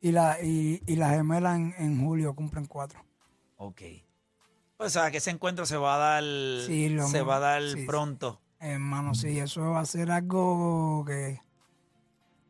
Y 0.00 0.12
la, 0.12 0.40
y, 0.42 0.82
y 0.86 0.96
la 0.96 1.10
gemela 1.10 1.56
en, 1.56 1.74
en 1.78 2.04
julio 2.04 2.34
cumplen 2.34 2.66
4. 2.66 3.02
Ok. 3.56 3.82
O 4.76 4.88
sea, 4.88 5.10
que 5.10 5.16
ese 5.16 5.30
encuentro 5.30 5.66
se 5.66 5.76
va 5.76 5.94
a 5.96 5.98
dar, 5.98 6.22
Sí, 6.66 6.88
lo 6.90 7.06
se 7.08 7.14
mismo. 7.18 7.26
va 7.28 7.36
a 7.36 7.40
dar 7.40 7.62
Sí, 7.62 7.80
sí. 7.80 7.84
pronto. 7.86 8.40
Hermano, 8.60 9.14
sí, 9.14 9.38
eso 9.38 9.70
va 9.70 9.80
a 9.80 9.86
ser 9.86 10.10
algo 10.10 11.04
que, 11.06 11.40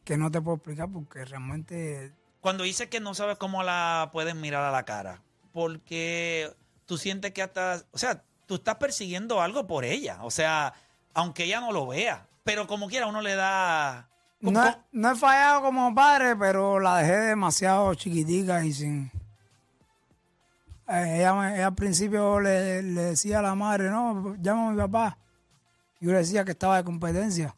que 0.04 0.16
no 0.18 0.30
te 0.30 0.40
puedo 0.40 0.56
explicar 0.56 0.88
porque 0.92 1.24
realmente 1.24 2.12
Cuando 2.40 2.64
dices 2.64 2.88
que 2.88 2.98
no 3.00 3.14
sabes 3.14 3.38
cómo 3.38 3.62
la 3.62 4.10
puedes 4.12 4.34
mirar 4.34 4.64
a 4.64 4.70
la 4.70 4.84
cara, 4.84 5.22
porque 5.52 6.52
tú 6.86 6.96
sientes 6.98 7.32
que 7.32 7.42
hasta, 7.42 7.82
o 7.92 7.98
sea, 7.98 8.22
tú 8.46 8.56
estás 8.56 8.76
persiguiendo 8.76 9.40
algo 9.42 9.66
por 9.66 9.84
ella, 9.84 10.18
o 10.22 10.30
sea, 10.30 10.72
aunque 11.14 11.44
ella 11.44 11.60
no 11.60 11.72
lo 11.72 11.86
vea, 11.86 12.26
pero 12.44 12.66
como 12.66 12.88
quiera 12.88 13.06
uno 13.06 13.20
le 13.20 13.34
da... 13.34 14.08
No, 14.40 14.64
he- 14.68 14.76
no 14.92 15.10
he 15.12 15.16
fallado 15.16 15.62
como 15.62 15.94
padre, 15.94 16.36
pero 16.36 16.78
la 16.80 16.98
dejé 16.98 17.16
demasiado 17.16 17.92
chiquitica 17.94 18.64
y 18.64 18.72
sin... 18.72 19.10
Eh, 20.88 21.16
ella, 21.18 21.34
me- 21.34 21.54
ella 21.56 21.66
al 21.66 21.74
principio 21.74 22.40
le, 22.40 22.82
le 22.82 23.00
decía 23.02 23.40
a 23.40 23.42
la 23.42 23.54
madre, 23.54 23.90
no, 23.90 24.36
llama 24.40 24.68
a 24.68 24.70
mi 24.70 24.78
papá. 24.78 25.18
Yo 26.00 26.12
le 26.12 26.18
decía 26.18 26.44
que 26.44 26.52
estaba 26.52 26.76
de 26.78 26.84
competencia, 26.84 27.54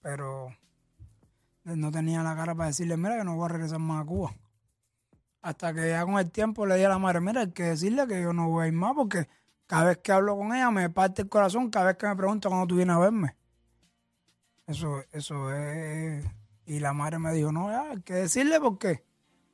pero 0.00 0.54
no 1.64 1.90
tenía 1.90 2.22
la 2.22 2.34
cara 2.36 2.54
para 2.54 2.68
decirle, 2.68 2.96
mira, 2.96 3.18
que 3.18 3.24
no 3.24 3.34
voy 3.36 3.44
a 3.46 3.48
regresar 3.48 3.78
más 3.80 4.02
a 4.02 4.06
Cuba. 4.06 4.32
Hasta 5.42 5.72
que 5.72 5.88
ya 5.88 6.04
con 6.04 6.18
el 6.18 6.30
tiempo 6.30 6.66
le 6.66 6.74
dije 6.74 6.86
a 6.86 6.90
la 6.90 6.98
madre, 6.98 7.20
mira, 7.20 7.40
hay 7.42 7.52
que 7.52 7.62
decirle 7.62 8.06
que 8.06 8.20
yo 8.20 8.32
no 8.32 8.48
voy 8.48 8.64
a 8.64 8.68
ir 8.68 8.74
más 8.74 8.94
porque 8.94 9.28
cada 9.66 9.84
vez 9.84 9.98
que 9.98 10.12
hablo 10.12 10.36
con 10.36 10.54
ella 10.54 10.70
me 10.70 10.90
parte 10.90 11.22
el 11.22 11.28
corazón, 11.28 11.70
cada 11.70 11.86
vez 11.86 11.96
que 11.96 12.06
me 12.06 12.16
pregunta 12.16 12.48
cuándo 12.48 12.66
tú 12.66 12.76
vienes 12.76 12.96
a 12.96 12.98
verme. 12.98 13.36
Eso, 14.66 15.02
eso 15.12 15.52
es. 15.54 16.24
Y 16.66 16.78
la 16.80 16.92
madre 16.92 17.18
me 17.18 17.32
dijo, 17.32 17.52
no, 17.52 17.70
ya, 17.70 17.90
hay 17.90 18.02
que 18.02 18.14
decirle 18.14 18.60
porque 18.60 19.04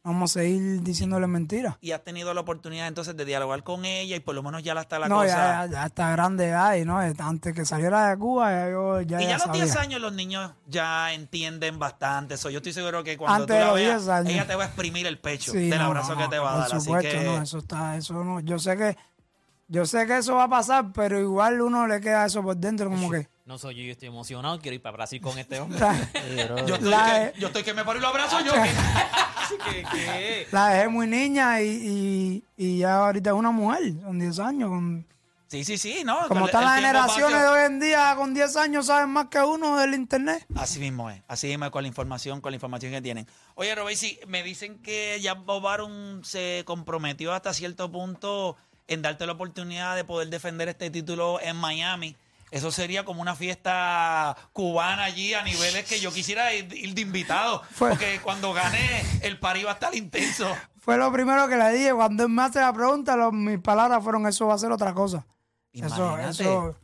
vamos 0.06 0.30
a 0.36 0.40
seguir 0.40 0.82
diciéndole 0.82 1.26
mentiras. 1.26 1.74
Y 1.80 1.90
has 1.90 2.02
tenido 2.04 2.32
la 2.32 2.40
oportunidad 2.40 2.86
entonces 2.86 3.16
de 3.16 3.24
dialogar 3.24 3.62
con 3.64 3.84
ella 3.84 4.16
y 4.16 4.20
por 4.20 4.34
lo 4.34 4.42
menos 4.42 4.62
ya 4.62 4.72
la 4.72 4.82
está 4.82 4.98
la 4.98 5.08
no, 5.08 5.16
cosa... 5.16 5.26
ya, 5.28 5.66
ya, 5.66 5.70
ya 5.72 5.86
está 5.86 6.10
grande 6.12 6.54
y 6.80 6.84
no, 6.84 6.98
antes 6.98 7.54
que 7.54 7.64
saliera 7.64 8.08
de 8.10 8.16
Cuba, 8.16 8.50
ya 8.52 8.70
yo 8.70 9.00
ya, 9.02 9.20
y 9.20 9.24
ya 9.24 9.28
ya 9.30 9.34
a 9.36 9.46
los 9.46 9.52
10 9.56 9.68
sabía. 9.68 9.82
años 9.82 10.00
los 10.00 10.12
niños 10.12 10.52
ya 10.66 11.12
entienden 11.12 11.78
bastante 11.78 12.34
eso. 12.34 12.50
Yo 12.50 12.58
estoy 12.58 12.72
seguro 12.72 13.02
que 13.02 13.16
cuando 13.16 13.42
Antes 13.42 13.58
tú 13.60 13.66
la 13.66 13.72
veas, 13.72 14.04
10 14.04 14.08
años. 14.16 14.32
ella 14.32 14.46
te 14.46 14.54
va 14.54 14.62
a 14.62 14.66
exprimir 14.66 15.06
el 15.06 15.18
pecho 15.18 15.52
Sí, 15.52 15.68
del 15.68 15.78
no, 15.78 15.86
abrazo 15.86 16.14
no, 16.14 16.22
que 16.22 16.28
te 16.28 16.38
va 16.38 16.50
a 16.50 16.52
por 16.52 16.60
dar. 16.68 16.76
Así 16.76 16.84
supuesto, 16.86 17.10
que... 17.18 17.24
no, 17.24 17.42
eso 17.42 17.58
está, 17.58 17.96
eso 17.96 18.24
no. 18.24 18.40
Yo 18.40 18.58
sé 18.60 18.76
que, 18.76 18.96
yo 19.68 19.84
sé 19.86 20.06
que 20.06 20.18
eso 20.18 20.36
va 20.36 20.44
a 20.44 20.48
pasar, 20.48 20.92
pero 20.94 21.18
igual 21.20 21.60
uno 21.60 21.86
le 21.88 22.00
queda 22.00 22.24
eso 22.26 22.42
por 22.42 22.56
dentro, 22.56 22.88
como 22.88 23.10
que. 23.10 23.28
No 23.44 23.58
soy 23.58 23.76
yo, 23.76 23.82
yo 23.82 23.92
estoy 23.92 24.08
emocionado, 24.08 24.58
quiero 24.60 24.74
ir 24.74 24.82
para 24.82 24.96
Brasil 24.96 25.20
con 25.20 25.38
este 25.38 25.60
hombre. 25.60 25.78
Yo 26.66 26.74
estoy, 26.74 26.90
La- 26.90 27.30
que, 27.32 27.40
yo 27.40 27.46
estoy 27.46 27.62
que 27.62 27.74
me 27.74 27.84
paro 27.84 27.98
y 27.98 28.02
lo 28.02 28.08
abrazo 28.08 28.40
yo. 28.40 28.52
La 30.52 30.68
dejé 30.68 30.88
muy 30.88 31.06
niña 31.06 31.60
y, 31.60 31.68
y, 31.68 32.44
y 32.56 32.78
ya 32.78 33.06
ahorita 33.06 33.30
es 33.30 33.36
una 33.36 33.50
mujer, 33.50 33.94
son 34.02 34.18
10 34.18 34.38
años. 34.40 34.68
Con, 34.68 35.06
Sí, 35.48 35.64
sí, 35.64 35.78
sí, 35.78 36.02
¿no? 36.04 36.26
como 36.26 36.46
están 36.46 36.64
las 36.64 36.74
generaciones 36.74 37.40
de 37.40 37.46
hoy 37.46 37.66
en 37.66 37.78
día, 37.78 38.14
con 38.16 38.34
10 38.34 38.56
años 38.56 38.86
saben 38.86 39.10
más 39.10 39.26
que 39.28 39.38
uno 39.38 39.78
del 39.78 39.94
internet. 39.94 40.44
Así 40.56 40.80
mismo 40.80 41.08
es, 41.08 41.22
así 41.28 41.46
mismo 41.46 41.66
es 41.66 41.70
con 41.70 41.82
la 41.82 41.88
información, 41.88 42.40
con 42.40 42.50
la 42.50 42.56
información 42.56 42.90
que 42.90 43.00
tienen. 43.00 43.28
Oye, 43.54 43.72
Robesi, 43.76 44.18
me 44.26 44.42
dicen 44.42 44.82
que 44.82 45.20
ya 45.20 45.34
Bob 45.34 45.68
Arum 45.68 46.24
se 46.24 46.64
comprometió 46.66 47.32
hasta 47.32 47.54
cierto 47.54 47.92
punto 47.92 48.56
en 48.88 49.02
darte 49.02 49.24
la 49.24 49.34
oportunidad 49.34 49.94
de 49.94 50.02
poder 50.02 50.30
defender 50.30 50.68
este 50.68 50.90
título 50.90 51.40
en 51.40 51.54
Miami. 51.54 52.16
Eso 52.56 52.70
sería 52.70 53.04
como 53.04 53.20
una 53.22 53.34
fiesta 53.36 54.36
cubana 54.52 55.04
allí 55.04 55.34
a 55.34 55.42
niveles 55.42 55.84
que 55.84 56.00
yo 56.00 56.12
quisiera 56.12 56.52
ir, 56.54 56.72
ir 56.72 56.94
de 56.94 57.00
invitado. 57.02 57.62
Fue- 57.72 57.90
Porque 57.90 58.20
cuando 58.22 58.52
gane, 58.52 58.78
el 59.22 59.38
party 59.38 59.62
va 59.64 59.70
a 59.72 59.74
estar 59.74 59.94
intenso. 59.94 60.46
Fue 60.78 60.96
lo 60.96 61.12
primero 61.12 61.48
que 61.48 61.56
le 61.56 61.72
dije. 61.72 61.92
Cuando 61.94 62.22
él 62.24 62.28
me 62.30 62.42
hace 62.42 62.60
la 62.60 62.72
pregunta, 62.72 63.16
lo- 63.16 63.32
mis 63.32 63.58
palabras 63.58 64.02
fueron, 64.02 64.26
eso 64.26 64.46
va 64.46 64.54
a 64.54 64.58
ser 64.58 64.72
otra 64.72 64.94
cosa. 64.94 65.26
Eso, 65.72 65.86
Imagínate. 65.86 66.30
eso. 66.30 66.74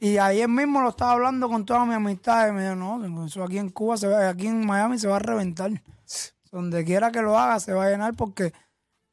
Y 0.00 0.16
ayer 0.18 0.48
mismo 0.48 0.80
lo 0.80 0.88
estaba 0.88 1.12
hablando 1.12 1.48
con 1.48 1.64
todas 1.66 1.86
mis 1.86 1.96
amistades. 1.96 2.52
Me 2.54 2.62
dijo, 2.62 2.74
no, 2.74 3.26
eso 3.26 3.44
aquí 3.44 3.58
en 3.58 3.68
Cuba, 3.68 3.96
se 3.98 4.08
va- 4.08 4.28
aquí 4.30 4.46
en 4.46 4.66
Miami 4.66 4.98
se 4.98 5.06
va 5.08 5.16
a 5.16 5.20
reventar. 5.20 5.70
Donde 6.50 6.84
quiera 6.84 7.12
que 7.12 7.22
lo 7.22 7.38
haga, 7.38 7.60
se 7.60 7.72
va 7.72 7.84
a 7.84 7.90
llenar 7.90 8.14
porque 8.14 8.52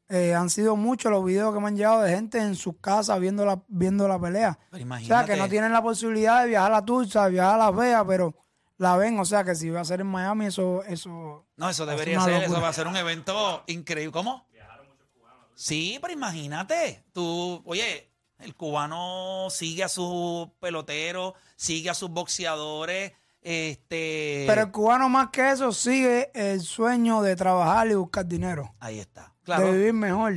eh, 0.10 0.34
han 0.34 0.50
sido 0.50 0.76
muchos 0.76 1.12
los 1.12 1.24
videos 1.26 1.54
que 1.54 1.60
me 1.60 1.68
han 1.68 1.76
llegado 1.76 2.02
de 2.02 2.16
gente 2.16 2.40
en 2.40 2.56
sus 2.56 2.76
casas 2.80 3.20
viendo 3.20 3.46
la, 3.46 3.62
viendo 3.68 4.08
la 4.08 4.20
pelea. 4.20 4.58
Pero 4.72 4.86
O 4.96 5.00
sea, 5.00 5.26
que 5.26 5.36
no 5.36 5.50
tienen 5.50 5.74
la 5.74 5.82
posibilidad 5.82 6.42
de 6.44 6.50
viajar 6.50 6.74
a 6.74 6.86
Tulsa, 6.86 7.28
viajar 7.28 7.56
a 7.56 7.66
Las 7.66 7.76
Vegas, 7.76 8.04
pero 8.08 8.34
la 8.78 8.96
ven. 8.98 9.20
O 9.20 9.26
sea, 9.26 9.44
que 9.44 9.56
si 9.56 9.70
va 9.70 9.82
a 9.82 9.86
ser 9.86 10.02
en 10.02 10.08
Miami, 10.08 10.46
eso... 10.46 10.84
eso 10.84 11.46
No, 11.58 11.70
eso 11.70 11.84
Es 11.84 11.90
debería 11.90 12.22
ser, 12.22 12.34
locura. 12.34 12.48
eso 12.52 12.62
va 12.62 12.70
a 12.70 12.74
ser 12.74 12.88
un 12.88 12.96
evento 12.98 13.64
increíble. 13.68 14.12
¿Cómo? 14.12 14.48
Sí, 15.56 15.98
pero 16.02 16.14
imagínate, 16.14 17.04
tú, 17.12 17.64
oye, 17.66 18.12
el 18.38 18.54
cubano 18.56 19.48
sigue 19.50 19.84
a 19.84 19.90
sus 19.90 20.50
peloteros, 20.60 21.34
sigue 21.56 21.90
a 21.90 21.96
sus 21.96 22.12
boxeadores, 22.12 23.14
Este, 23.42 24.44
Pero 24.48 24.62
el 24.64 24.72
cubano 24.72 25.08
más 25.10 25.30
que 25.30 25.52
eso 25.52 25.72
sigue 25.72 26.32
el 26.34 26.60
sueño 26.62 27.22
de 27.22 27.36
trabajar 27.36 27.88
y 27.88 27.96
buscar 27.96 28.26
dinero. 28.26 28.74
ahí 28.80 29.00
está. 29.00 29.34
de 29.46 29.72
vivir 29.72 29.94
mejor 29.94 30.34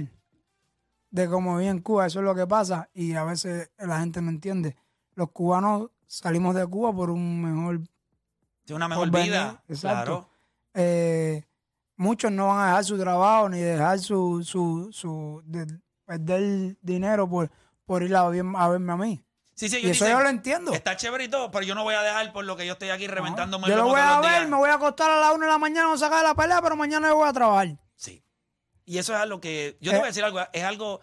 de 1.10 1.28
como 1.28 1.56
vive 1.56 1.70
en 1.70 1.80
Cuba. 1.80 2.06
Eso 2.06 2.20
es 2.20 2.24
lo 2.24 2.34
que 2.34 2.46
pasa 2.46 2.88
y 2.94 3.14
a 3.14 3.24
veces 3.24 3.70
la 3.78 3.98
gente 4.00 4.22
no 4.22 4.30
entiende. 4.30 4.76
Los 5.14 5.30
cubanos 5.32 5.90
salimos 6.06 6.54
de 6.54 6.66
Cuba 6.66 6.92
por 6.94 7.10
un 7.10 7.42
mejor... 7.42 7.80
Tiene 8.64 8.76
una 8.76 8.88
mejor 8.88 9.10
vida. 9.10 9.62
Exacto. 9.68 10.04
Claro. 10.04 10.28
eh, 10.74 11.44
muchos 11.96 12.30
no 12.30 12.46
van 12.46 12.60
a 12.60 12.66
dejar 12.68 12.84
su 12.84 12.96
trabajo 12.98 13.48
ni 13.48 13.58
dejar 13.58 13.98
su... 13.98 14.44
su, 14.44 14.90
su 14.92 15.42
de 15.44 15.66
perder 16.04 16.76
dinero 16.80 17.28
por, 17.28 17.50
por 17.84 18.02
ir 18.04 18.14
a, 18.14 18.28
ver- 18.28 18.44
a 18.56 18.68
verme 18.68 18.92
a 18.92 18.96
mí. 18.96 19.24
Sí, 19.60 19.68
sí, 19.68 19.76
Y 19.76 19.90
eso 19.90 20.04
dicen, 20.04 20.12
yo 20.12 20.22
lo 20.22 20.28
entiendo. 20.30 20.72
Está 20.72 20.96
chévere 20.96 21.24
y 21.24 21.28
todo, 21.28 21.50
pero 21.50 21.66
yo 21.66 21.74
no 21.74 21.82
voy 21.82 21.94
a 21.94 22.00
dejar 22.00 22.32
por 22.32 22.46
lo 22.46 22.56
que 22.56 22.64
yo 22.66 22.72
estoy 22.72 22.88
aquí 22.88 23.06
reventándome 23.06 23.68
Yo 23.68 23.76
lo 23.76 23.84
voy 23.88 24.00
a 24.00 24.18
ver, 24.20 24.30
días. 24.30 24.48
me 24.48 24.56
voy 24.56 24.70
a 24.70 24.74
acostar 24.74 25.10
a 25.10 25.20
la 25.20 25.32
una 25.32 25.44
de 25.44 25.52
la 25.52 25.58
mañana, 25.58 25.92
a 25.92 25.98
sacar 25.98 26.24
la 26.24 26.34
pelea, 26.34 26.62
pero 26.62 26.76
mañana 26.76 27.08
yo 27.08 27.16
voy 27.16 27.28
a 27.28 27.32
trabajar. 27.34 27.76
Sí. 27.94 28.24
Y 28.86 28.96
eso 28.96 29.12
es 29.14 29.20
algo 29.20 29.38
que. 29.38 29.76
Yo 29.82 29.90
te 29.90 29.96
Eh. 29.96 29.98
voy 30.00 30.04
a 30.06 30.08
decir 30.08 30.24
algo. 30.24 30.40
Es 30.54 30.64
algo. 30.64 31.00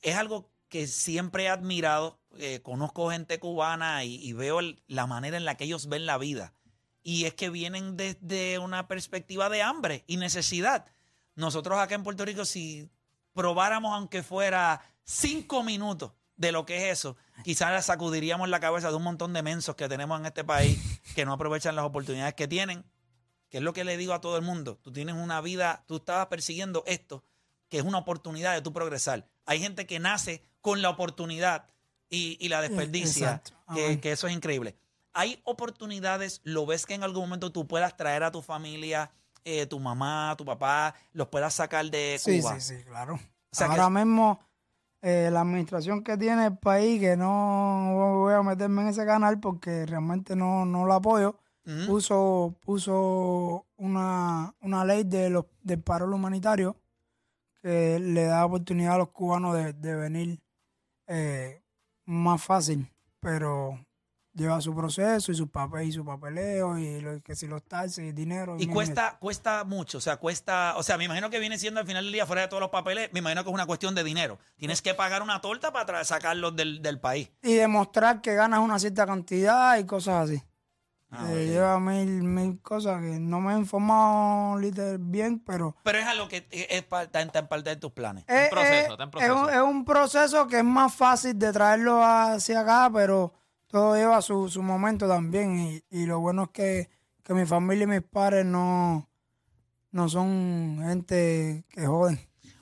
Es 0.00 0.14
algo 0.14 0.48
que 0.68 0.86
siempre 0.86 1.44
he 1.44 1.48
admirado. 1.48 2.20
eh, 2.38 2.60
conozco 2.62 3.10
gente 3.10 3.40
cubana 3.40 4.04
y, 4.04 4.14
y 4.16 4.32
veo 4.34 4.60
el- 4.60 4.80
la 4.86 5.06
manera 5.06 5.36
en 5.38 5.44
la 5.46 5.56
que 5.56 5.64
ellos 5.64 5.88
ven 5.88 6.04
la 6.06 6.18
vida. 6.18 6.52
Y 7.02 7.24
es 7.24 7.32
que 7.34 7.48
vienen 7.50 7.96
desde 7.96 8.58
una 8.60 8.86
perspectiva 8.88 9.48
de 9.48 9.62
hambre 9.62 10.04
y 10.06 10.18
necesidad. 10.18 10.84
Nosotros 11.34 11.78
acá 11.78 11.94
en 11.96 12.02
Puerto 12.04 12.24
Rico, 12.26 12.44
si 12.44 12.90
probáramos, 13.32 13.92
aunque 13.94 14.22
fuera 14.22 14.82
cinco 15.02 15.62
minutos 15.62 16.12
de 16.36 16.52
lo 16.52 16.66
que 16.66 16.76
es 16.90 16.98
eso, 16.98 17.16
quizás 17.44 17.86
sacudiríamos 17.86 18.48
la 18.48 18.60
cabeza 18.60 18.90
de 18.90 18.96
un 18.96 19.02
montón 19.02 19.32
de 19.32 19.42
mensos 19.42 19.74
que 19.74 19.88
tenemos 19.88 20.18
en 20.20 20.26
este 20.26 20.44
país 20.44 20.78
que 21.14 21.24
no 21.24 21.32
aprovechan 21.32 21.74
las 21.76 21.84
oportunidades 21.84 22.34
que 22.34 22.46
tienen 22.48 22.84
que 23.48 23.58
es 23.58 23.62
lo 23.62 23.72
que 23.72 23.84
le 23.84 23.96
digo 23.96 24.12
a 24.12 24.20
todo 24.20 24.36
el 24.36 24.42
mundo. 24.42 24.78
Tú 24.82 24.92
tienes 24.92 25.14
una 25.14 25.40
vida, 25.40 25.84
tú 25.86 25.96
estabas 25.96 26.26
persiguiendo 26.26 26.82
esto, 26.86 27.24
que 27.68 27.78
es 27.78 27.84
una 27.84 27.98
oportunidad 27.98 28.54
de 28.54 28.62
tu 28.62 28.72
progresar. 28.72 29.28
Hay 29.44 29.60
gente 29.60 29.86
que 29.86 29.98
nace 29.98 30.42
con 30.60 30.82
la 30.82 30.90
oportunidad 30.90 31.66
y, 32.10 32.36
y 32.40 32.48
la 32.48 32.60
desperdicia, 32.60 33.40
exacto. 33.44 34.00
que, 34.00 34.12
eso 34.12 34.26
es 34.26 34.34
increíble. 34.34 34.76
Hay 35.12 35.40
oportunidades, 35.44 36.40
lo 36.44 36.66
ves 36.66 36.86
que 36.86 36.94
en 36.94 37.04
algún 37.04 37.22
momento 37.22 37.52
tú 37.52 37.66
puedas 37.66 37.96
traer 37.96 38.24
a 38.24 38.30
tu 38.32 38.42
familia, 38.42 39.10
eh, 39.44 39.66
tu 39.66 39.78
mamá, 39.78 40.34
tu 40.36 40.44
papá, 40.44 40.94
los 41.12 41.28
puedas 41.28 41.54
sacar 41.54 41.88
de 41.88 42.18
Sí, 42.18 42.40
Cuba. 42.40 42.60
sí, 42.60 42.76
sí, 42.78 42.84
claro. 42.84 43.18
sea 43.52 43.68
que- 43.68 43.72
Ahora 43.74 43.90
mismo, 43.90 44.40
eh, 45.08 45.30
la 45.30 45.42
administración 45.42 46.02
que 46.02 46.16
tiene 46.16 46.46
el 46.46 46.58
país, 46.58 47.00
que 47.00 47.16
no 47.16 47.92
voy 47.94 48.34
a 48.34 48.42
meterme 48.42 48.82
en 48.82 48.88
ese 48.88 49.06
canal 49.06 49.38
porque 49.38 49.86
realmente 49.86 50.34
no, 50.34 50.66
no 50.66 50.84
lo 50.84 50.94
apoyo, 50.94 51.38
puso, 51.86 52.56
puso 52.60 53.66
una, 53.76 54.52
una 54.60 54.84
ley 54.84 55.04
de 55.04 55.30
los, 55.30 55.44
del 55.62 55.80
paro 55.80 56.12
humanitario 56.12 56.74
que 57.62 58.00
le 58.00 58.24
da 58.24 58.46
oportunidad 58.46 58.96
a 58.96 58.98
los 58.98 59.10
cubanos 59.10 59.54
de, 59.54 59.74
de 59.74 59.94
venir 59.94 60.40
eh, 61.06 61.62
más 62.04 62.42
fácil, 62.42 62.92
pero 63.20 63.78
lleva 64.36 64.60
su 64.60 64.74
proceso 64.76 65.32
y 65.32 65.34
su 65.34 65.48
papel 65.48 65.88
y 65.88 65.92
su 65.92 66.04
papeleo 66.04 66.78
y 66.78 67.00
lo, 67.00 67.20
que 67.22 67.34
si 67.34 67.46
los 67.48 67.62
taxis 67.64 67.98
y 68.04 68.12
dinero. 68.12 68.56
Y 68.58 68.66
cuesta, 68.68 69.16
cuesta 69.18 69.64
mucho, 69.64 69.98
o 69.98 70.00
sea, 70.00 70.18
cuesta, 70.18 70.74
o 70.76 70.82
sea, 70.82 70.96
me 70.98 71.04
imagino 71.04 71.30
que 71.30 71.38
viene 71.38 71.58
siendo 71.58 71.80
al 71.80 71.86
final 71.86 72.04
del 72.04 72.12
día, 72.12 72.26
fuera 72.26 72.42
de 72.42 72.48
todos 72.48 72.60
los 72.60 72.70
papeles, 72.70 73.10
me 73.12 73.18
imagino 73.20 73.42
que 73.42 73.50
es 73.50 73.54
una 73.54 73.66
cuestión 73.66 73.94
de 73.94 74.04
dinero. 74.04 74.38
Tienes 74.56 74.82
que 74.82 74.94
pagar 74.94 75.22
una 75.22 75.40
torta 75.40 75.72
para 75.72 76.04
sacarlos 76.04 76.54
del, 76.54 76.82
del 76.82 77.00
país. 77.00 77.30
y 77.42 77.54
demostrar 77.54 78.20
que 78.20 78.34
ganas 78.34 78.60
una 78.60 78.78
cierta 78.78 79.06
cantidad 79.06 79.78
y 79.78 79.84
cosas 79.86 80.28
así. 80.30 80.42
Ah, 81.10 81.24
Eh. 81.30 81.46
Lleva 81.46 81.78
mil, 81.78 82.24
mil 82.24 82.60
cosas 82.60 83.00
que 83.00 83.18
no 83.20 83.40
me 83.40 83.54
he 83.54 83.58
informado 83.58 84.58
literal 84.58 84.98
bien, 84.98 85.38
pero 85.38 85.76
Pero 85.84 85.98
es 85.98 86.06
algo 86.06 86.26
que 86.28 86.46
es 86.50 86.82
pa- 86.82 87.04
está 87.04 87.20
en, 87.22 87.30
parte 87.30 87.70
de 87.70 87.76
tus 87.76 87.92
planes. 87.92 88.24
es, 88.26 88.50
proceso, 88.50 88.74
es- 88.74 88.90
está 88.90 89.02
en 89.04 89.08
es 89.08 89.12
proceso. 89.12 89.40
un, 89.40 89.50
es 89.50 89.60
un 89.60 89.84
proceso 89.84 90.46
que 90.48 90.58
es 90.58 90.64
más 90.64 90.92
fácil 90.92 91.38
de 91.38 91.52
traerlo 91.52 92.04
hacia 92.04 92.60
acá, 92.60 92.90
pero 92.92 93.32
todo 93.76 93.94
lleva 93.94 94.22
su, 94.22 94.48
su 94.48 94.62
momento 94.62 95.06
también. 95.06 95.58
Y, 95.58 95.82
y 95.90 96.06
lo 96.06 96.18
bueno 96.20 96.44
es 96.44 96.48
que, 96.48 96.88
que 97.22 97.34
mi 97.34 97.44
familia 97.44 97.84
y 97.84 97.86
mis 97.88 98.00
padres 98.02 98.46
no, 98.46 99.06
no 99.90 100.08
son 100.08 100.78
gente 100.82 101.66
que 101.68 101.86
joden. 101.86 102.18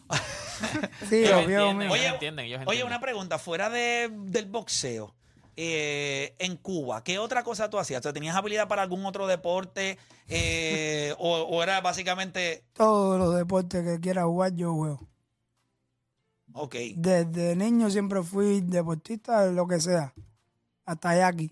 sí, 1.09 1.23
míos. 1.25 1.49
ellos 1.49 1.93
Oye, 1.93 2.07
entienden, 2.09 2.47
ellos 2.47 2.63
Oye, 2.67 2.83
una 2.83 3.01
pregunta, 3.01 3.39
fuera 3.39 3.71
de, 3.71 4.11
del 4.13 4.47
boxeo, 4.47 5.15
eh, 5.57 6.35
en 6.41 6.57
Cuba, 6.57 7.05
¿qué 7.05 7.21
otra 7.21 7.45
cosa 7.45 7.71
tú 7.71 7.79
hacías? 7.79 8.01
O 8.01 8.03
sea, 8.03 8.13
¿Tenías 8.13 8.35
habilidad 8.35 8.67
para 8.67 8.83
algún 8.83 9.07
otro 9.07 9.29
deporte? 9.29 9.99
Eh, 10.27 11.15
o, 11.19 11.43
o 11.43 11.63
era 11.63 11.81
básicamente, 11.81 12.65
Todos 12.73 13.21
los 13.21 13.37
deportes 13.37 13.85
que 13.85 14.01
quiera 14.01 14.25
jugar, 14.25 14.53
yo 14.57 14.75
juego. 14.75 15.09
ok, 16.55 16.75
Desde 16.97 17.55
niño 17.55 17.89
siempre 17.89 18.21
fui 18.25 18.63
deportista 18.63 19.47
de 19.47 19.53
lo 19.53 19.69
que 19.69 19.81
sea. 19.81 20.13
Hasta 20.87 21.17
yaqui. 21.17 21.51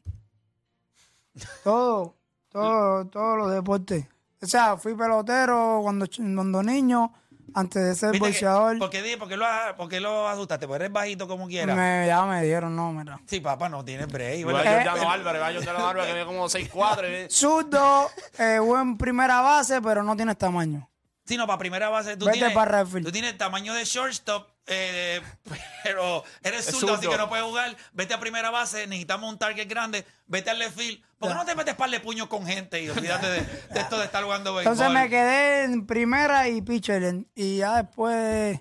Todo, 1.65 2.15
todo, 2.51 3.07
todos 3.07 3.39
los 3.39 3.53
deportes. 3.53 4.07
O 4.43 4.47
sea, 4.47 4.77
fui 4.77 4.95
pelotero 4.95 5.81
cuando, 5.83 6.07
cuando 6.07 6.63
niño, 6.63 7.13
antes 7.55 7.83
de 7.83 7.95
ser 7.95 8.11
¿Viste 8.13 8.27
que- 8.27 8.33
boxeador. 8.33 8.79
¿por, 8.79 8.91
qué, 8.91 9.03
di- 9.03 9.17
por, 9.17 9.29
qué 9.29 9.37
lo, 9.37 9.47
por 9.77 9.89
qué 9.89 10.01
lo 10.01 10.29
asustaste? 10.29 10.67
Porque 10.67 10.85
eres 10.85 10.93
bajito 10.93 11.27
como 11.29 11.47
quieras. 11.47 11.77
Me, 11.77 12.07
ya 12.07 12.25
me 12.25 12.43
dieron, 12.43 12.75
no, 12.75 12.93
mira. 12.93 13.21
Sí, 13.27 13.41
papá, 13.41 13.69
no 13.69 13.85
tienes 13.85 14.09
break. 14.09 14.35
A 14.47 14.63
Eh, 14.63 14.85
Jordano 14.85 15.11
Álvarez, 15.11 15.41
va 15.43 15.47
a 15.47 15.89
Álvarez 15.91 16.07
que 16.09 16.13
mide 16.15 16.27
como 16.27 16.49
6'4". 16.49 17.27
y- 17.27 17.31
Zurdo, 17.31 18.11
eh, 18.39 18.59
buen 18.59 18.99
primera 18.99 19.41
base, 19.41 19.81
pero 19.81 20.03
no 20.03 20.17
tienes 20.17 20.37
tamaño. 20.37 20.89
Sí, 21.25 21.37
no, 21.37 21.47
para 21.47 21.59
primera 21.59 21.89
base 21.89 22.17
tú 22.17 22.27
Vete 22.27 22.39
tienes, 22.39 22.55
para 22.55 22.85
tú 22.85 23.13
tienes 23.13 23.39
tamaño 23.39 23.73
de 23.75 23.85
shortstop, 23.85 24.49
eh, 24.67 25.21
pero 25.85 26.25
eres 26.43 26.69
Es 26.69 26.77
zurdo, 26.77 26.95
así 26.95 27.09
que 27.09 27.17
no 27.17 27.29
puedes 27.29 27.45
jugar. 27.45 27.77
Vete 27.93 28.15
a 28.15 28.21
primera 28.21 28.51
base, 28.51 28.87
necesitamos 28.87 29.31
un 29.31 29.39
target 29.39 29.69
grande, 29.69 30.05
vete 30.27 30.51
al 30.51 30.59
left 30.59 30.79
field. 30.79 31.03
¿Por 31.19 31.29
qué 31.29 31.35
no 31.35 31.45
te 31.45 31.55
metes 31.55 31.75
par 31.75 31.91
de 31.91 32.01
puños 32.01 32.27
con 32.29 32.47
gente 32.47 32.83
y 32.83 32.89
olvídate 32.89 33.29
de, 33.29 33.41
de 33.41 33.81
esto 33.81 33.99
de 33.99 34.05
estar 34.05 34.23
jugando 34.25 34.55
béisbol? 34.55 34.73
Entonces 34.73 34.93
me 34.93 35.09
quedé 35.09 35.65
en 35.65 35.87
primera 35.87 36.49
y 36.49 36.63
pitcher. 36.63 37.25
Y 37.35 37.59
ya 37.59 37.83
después 37.83 38.61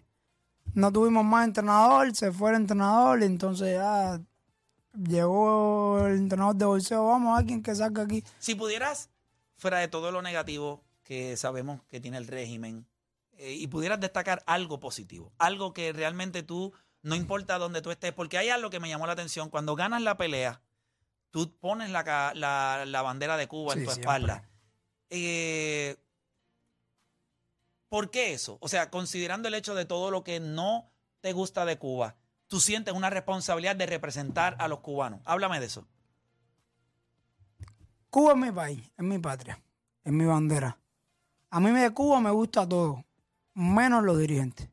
no 0.73 0.91
tuvimos 0.91 1.25
más 1.25 1.45
entrenador, 1.45 2.15
se 2.15 2.31
fue 2.31 2.51
el 2.51 2.57
entrenador 2.57 3.21
y 3.21 3.25
entonces 3.25 3.75
ya 3.75 4.19
llegó 4.93 6.05
el 6.05 6.17
entrenador 6.17 6.55
de 6.55 6.65
bolseo. 6.65 7.05
Vamos 7.05 7.39
a 7.39 7.45
quien 7.45 7.61
que 7.63 7.75
salga 7.75 8.03
aquí. 8.03 8.23
Si 8.39 8.55
pudieras, 8.55 9.09
fuera 9.57 9.79
de 9.79 9.87
todo 9.87 10.11
lo 10.11 10.21
negativo 10.21 10.83
que 11.03 11.35
sabemos 11.37 11.81
que 11.89 11.99
tiene 11.99 12.17
el 12.17 12.27
régimen, 12.27 12.85
eh, 13.41 13.53
y 13.53 13.65
pudieras 13.67 13.99
destacar 13.99 14.43
algo 14.45 14.79
positivo, 14.79 15.33
algo 15.39 15.73
que 15.73 15.91
realmente 15.93 16.43
tú, 16.43 16.73
no 17.01 17.15
importa 17.15 17.57
dónde 17.57 17.81
tú 17.81 17.89
estés, 17.89 18.13
porque 18.13 18.37
hay 18.37 18.49
algo 18.49 18.69
que 18.69 18.79
me 18.79 18.87
llamó 18.87 19.07
la 19.07 19.13
atención, 19.13 19.49
cuando 19.49 19.75
ganas 19.75 20.03
la 20.03 20.15
pelea, 20.15 20.61
tú 21.31 21.51
pones 21.59 21.89
la, 21.89 22.33
la, 22.35 22.85
la 22.85 23.01
bandera 23.01 23.37
de 23.37 23.47
Cuba 23.47 23.73
en 23.73 23.79
tu 23.79 23.91
siempre. 23.91 24.01
espalda. 24.01 24.49
Eh, 25.09 25.97
¿Por 27.89 28.11
qué 28.11 28.33
eso? 28.33 28.59
O 28.61 28.69
sea, 28.69 28.91
considerando 28.91 29.47
el 29.47 29.55
hecho 29.55 29.73
de 29.73 29.85
todo 29.85 30.11
lo 30.11 30.23
que 30.23 30.39
no 30.39 30.91
te 31.19 31.33
gusta 31.33 31.65
de 31.65 31.79
Cuba, 31.79 32.15
tú 32.45 32.59
sientes 32.59 32.93
una 32.93 33.09
responsabilidad 33.09 33.75
de 33.75 33.87
representar 33.87 34.55
a 34.59 34.67
los 34.67 34.81
cubanos. 34.81 35.21
Háblame 35.25 35.59
de 35.59 35.65
eso. 35.65 35.87
Cuba 38.11 38.33
es 38.33 38.37
mi 38.37 38.51
país, 38.51 38.91
es 38.95 39.03
mi 39.03 39.17
patria, 39.17 39.59
es 40.03 40.11
mi 40.13 40.25
bandera. 40.25 40.77
A 41.49 41.59
mí 41.59 41.71
de 41.71 41.91
Cuba 41.91 42.21
me 42.21 42.29
gusta 42.29 42.67
todo, 42.67 43.03
menos 43.53 44.03
los 44.03 44.17
dirigentes. 44.17 44.69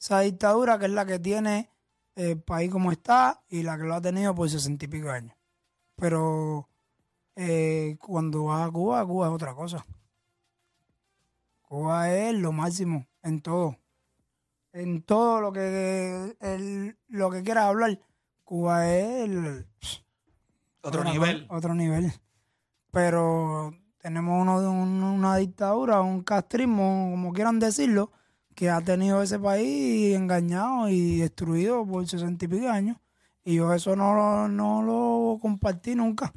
Esa 0.00 0.20
dictadura 0.20 0.78
que 0.78 0.86
es 0.86 0.90
la 0.92 1.06
que 1.06 1.18
tiene 1.18 1.70
el 2.14 2.40
país 2.40 2.70
como 2.70 2.92
está 2.92 3.42
y 3.48 3.62
la 3.62 3.78
que 3.78 3.84
lo 3.84 3.94
ha 3.94 4.00
tenido 4.00 4.34
por 4.34 4.50
sesenta 4.50 4.84
y 4.84 4.88
pico 4.88 5.10
años. 5.10 5.34
Pero 5.96 6.68
eh, 7.36 7.96
cuando 8.00 8.44
vas 8.44 8.68
a 8.68 8.70
Cuba, 8.70 9.06
Cuba 9.06 9.28
es 9.28 9.32
otra 9.32 9.54
cosa. 9.54 9.84
Cuba 11.62 12.12
es 12.12 12.34
lo 12.34 12.52
máximo 12.52 13.06
en 13.22 13.40
todo. 13.40 13.76
En 14.72 15.02
todo 15.02 15.40
lo 15.40 15.52
que 15.52 16.36
el- 16.40 16.96
lo 17.08 17.30
que 17.30 17.42
quieras 17.42 17.64
hablar, 17.64 17.98
Cuba 18.44 18.88
es 18.90 19.24
el, 19.28 19.66
Otro 20.82 21.04
nivel. 21.04 21.46
Otro 21.48 21.74
nivel. 21.74 22.12
Pero 22.90 23.72
tenemos 24.02 24.42
uno, 24.42 24.58
un- 24.70 25.02
una 25.02 25.36
dictadura, 25.36 26.00
un 26.02 26.22
castrismo, 26.22 27.08
como 27.12 27.32
quieran 27.32 27.58
decirlo, 27.60 28.10
que 28.54 28.68
ha 28.68 28.80
tenido 28.82 29.22
ese 29.22 29.38
país 29.38 30.14
engañado 30.16 30.88
y 30.90 31.18
destruido 31.20 31.86
por 31.86 32.06
sesenta 32.06 32.44
y 32.44 32.48
pico 32.48 32.68
años. 32.68 32.98
Y 33.44 33.54
yo 33.56 33.72
eso 33.72 33.96
no, 33.96 34.48
no 34.48 34.82
lo 34.82 35.38
compartí 35.40 35.94
nunca. 35.94 36.32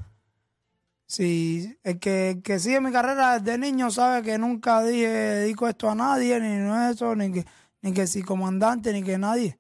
Si 1.08 1.78
el 1.84 2.00
que, 2.00 2.32
el 2.32 2.42
que 2.42 2.60
sigue 2.60 2.82
mi 2.82 2.92
carrera 2.92 3.40
desde 3.40 3.58
niño 3.60 3.92
sabe 3.92 4.24
que 4.24 4.38
nunca 4.38 4.82
dije, 4.84 5.08
dedico 5.08 5.68
esto 5.68 5.90
a 5.90 5.96
nadie, 5.96 6.40
ni 6.40 6.92
eso, 6.92 7.16
ni 7.16 7.32
que, 7.32 7.46
ni 7.82 7.94
que 7.94 8.08
si 8.08 8.24
comandante, 8.24 8.92
ni 8.94 9.04
que 9.04 9.18
nadie. 9.18 9.60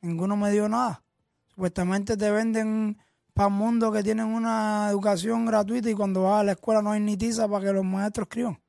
Ninguno 0.00 0.36
me 0.36 0.50
dio 0.50 0.68
nada. 0.68 1.04
Supuestamente 1.46 2.16
te 2.16 2.30
venden 2.30 2.98
para 3.34 3.48
el 3.48 3.54
mundo 3.54 3.90
que 3.90 4.02
tienen 4.02 4.26
una 4.26 4.88
educación 4.90 5.46
gratuita 5.46 5.88
y 5.90 5.94
cuando 5.94 6.24
vas 6.24 6.40
a 6.40 6.44
la 6.44 6.52
escuela 6.52 6.82
no 6.82 6.90
hay 6.90 7.00
ni 7.00 7.16
tiza 7.16 7.48
para 7.48 7.66
que 7.66 7.72
los 7.72 7.84
maestros 7.84 8.26
escriban. 8.26 8.60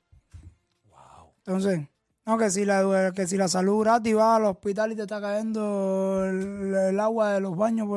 Entonces, 1.45 1.87
no, 2.25 2.37
que 2.37 2.49
si 2.49 2.63
la, 2.63 3.11
que 3.13 3.27
si 3.27 3.35
la 3.35 3.49
salud 3.49 3.81
gratis 3.81 4.15
vas 4.15 4.37
al 4.37 4.45
hospital 4.45 4.93
y 4.93 4.95
te 4.95 5.01
está 5.01 5.19
cayendo 5.19 6.25
el, 6.25 6.73
el 6.73 6.99
agua 6.99 7.33
de 7.33 7.41
los 7.41 7.57
baños 7.57 7.89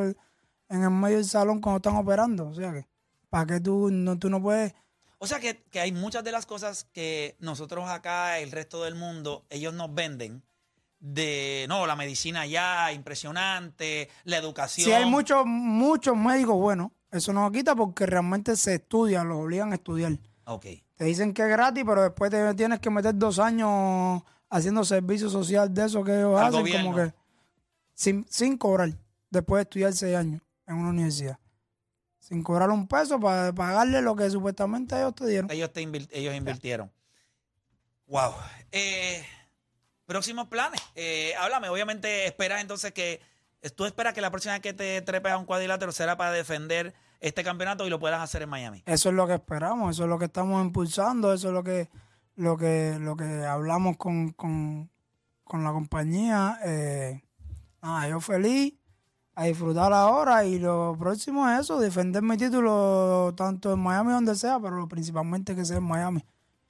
en 0.68 0.82
el 0.82 0.90
medio 0.90 1.16
del 1.16 1.26
salón 1.26 1.60
cuando 1.60 1.76
están 1.76 1.96
operando. 1.96 2.48
O 2.48 2.54
sea 2.54 2.72
que, 2.72 2.88
¿para 3.30 3.46
qué 3.46 3.60
tú 3.60 3.88
no, 3.90 4.18
tú 4.18 4.28
no 4.28 4.42
puedes? 4.42 4.74
O 5.18 5.26
sea 5.26 5.38
que, 5.38 5.62
que 5.70 5.80
hay 5.80 5.92
muchas 5.92 6.24
de 6.24 6.32
las 6.32 6.44
cosas 6.44 6.84
que 6.92 7.36
nosotros 7.38 7.88
acá, 7.88 8.40
el 8.40 8.50
resto 8.50 8.82
del 8.82 8.96
mundo, 8.96 9.46
ellos 9.48 9.72
nos 9.72 9.94
venden 9.94 10.42
de, 10.98 11.66
no, 11.68 11.86
la 11.86 11.96
medicina 11.96 12.46
ya, 12.46 12.92
impresionante, 12.92 14.08
la 14.24 14.36
educación. 14.38 14.84
Si 14.86 14.92
hay 14.92 15.04
muchos, 15.04 15.44
muchos 15.46 16.16
médicos 16.16 16.56
buenos, 16.56 16.90
eso 17.10 17.32
no 17.32 17.44
lo 17.44 17.52
quita 17.52 17.74
porque 17.74 18.06
realmente 18.06 18.56
se 18.56 18.74
estudia, 18.74 19.22
los 19.24 19.38
obligan 19.38 19.72
a 19.72 19.76
estudiar. 19.76 20.18
Ok. 20.44 20.66
Te 20.96 21.04
dicen 21.04 21.34
que 21.34 21.42
es 21.42 21.48
gratis, 21.48 21.84
pero 21.86 22.02
después 22.02 22.30
te 22.30 22.54
tienes 22.54 22.80
que 22.80 22.90
meter 22.90 23.14
dos 23.16 23.38
años 23.38 24.22
haciendo 24.48 24.84
servicio 24.84 25.28
social 25.28 25.72
de 25.72 25.84
eso 25.84 26.02
que 26.02 26.14
ellos 26.16 26.38
Al 26.40 26.46
hacen, 26.46 26.60
gobierno. 26.60 26.84
como 26.92 26.96
que 27.04 27.12
sin, 27.94 28.24
sin 28.28 28.56
cobrar, 28.56 28.90
después 29.30 29.58
de 29.58 29.62
estudiar 29.62 29.92
seis 29.92 30.16
años 30.16 30.40
en 30.66 30.76
una 30.76 30.90
universidad. 30.90 31.38
Sin 32.18 32.42
cobrar 32.42 32.70
un 32.70 32.88
peso 32.88 33.20
para 33.20 33.52
pagarle 33.54 34.02
lo 34.02 34.16
que 34.16 34.28
supuestamente 34.30 34.96
ellos 34.96 35.14
te 35.14 35.26
dieron. 35.26 35.50
Ellos, 35.50 35.72
te 35.72 35.82
invir- 35.82 36.08
ellos 36.10 36.34
invirtieron. 36.34 36.90
Wow. 38.08 38.32
Eh, 38.72 39.24
próximos 40.06 40.48
planes. 40.48 40.80
Eh, 40.94 41.34
háblame, 41.38 41.68
obviamente 41.68 42.26
esperas 42.26 42.60
entonces 42.62 42.92
que. 42.92 43.20
Tú 43.74 43.84
esperas 43.84 44.14
que 44.14 44.20
la 44.20 44.30
próxima 44.30 44.52
vez 44.54 44.62
que 44.62 44.72
te 44.72 45.02
trepes 45.02 45.32
a 45.32 45.38
un 45.38 45.44
cuadrilátero 45.44 45.90
será 45.90 46.16
para 46.16 46.30
defender 46.30 46.94
este 47.20 47.42
campeonato 47.42 47.84
y 47.86 47.90
lo 47.90 47.98
puedas 47.98 48.20
hacer 48.20 48.42
en 48.42 48.48
Miami. 48.48 48.82
Eso 48.86 49.08
es 49.08 49.14
lo 49.14 49.26
que 49.26 49.34
esperamos, 49.34 49.96
eso 49.96 50.04
es 50.04 50.08
lo 50.08 50.18
que 50.18 50.26
estamos 50.26 50.62
impulsando, 50.64 51.32
eso 51.32 51.48
es 51.48 51.54
lo 51.54 51.64
que, 51.64 51.88
lo 52.36 52.56
que, 52.56 52.96
lo 53.00 53.16
que 53.16 53.44
hablamos 53.44 53.96
con, 53.96 54.30
con, 54.32 54.88
con 55.42 55.64
la 55.64 55.72
compañía. 55.72 56.60
Eh, 56.64 57.22
nada, 57.82 58.08
yo 58.08 58.20
feliz 58.20 58.74
a 59.34 59.44
disfrutar 59.44 59.92
ahora 59.92 60.44
y 60.44 60.58
lo 60.60 60.94
próximo 60.98 61.48
es 61.50 61.60
eso, 61.62 61.80
defender 61.80 62.22
mi 62.22 62.36
título 62.36 63.34
tanto 63.36 63.72
en 63.72 63.80
Miami 63.80 64.12
donde 64.12 64.36
sea, 64.36 64.60
pero 64.60 64.86
principalmente 64.86 65.56
que 65.56 65.64
sea 65.64 65.78
en 65.78 65.84
Miami. 65.84 66.24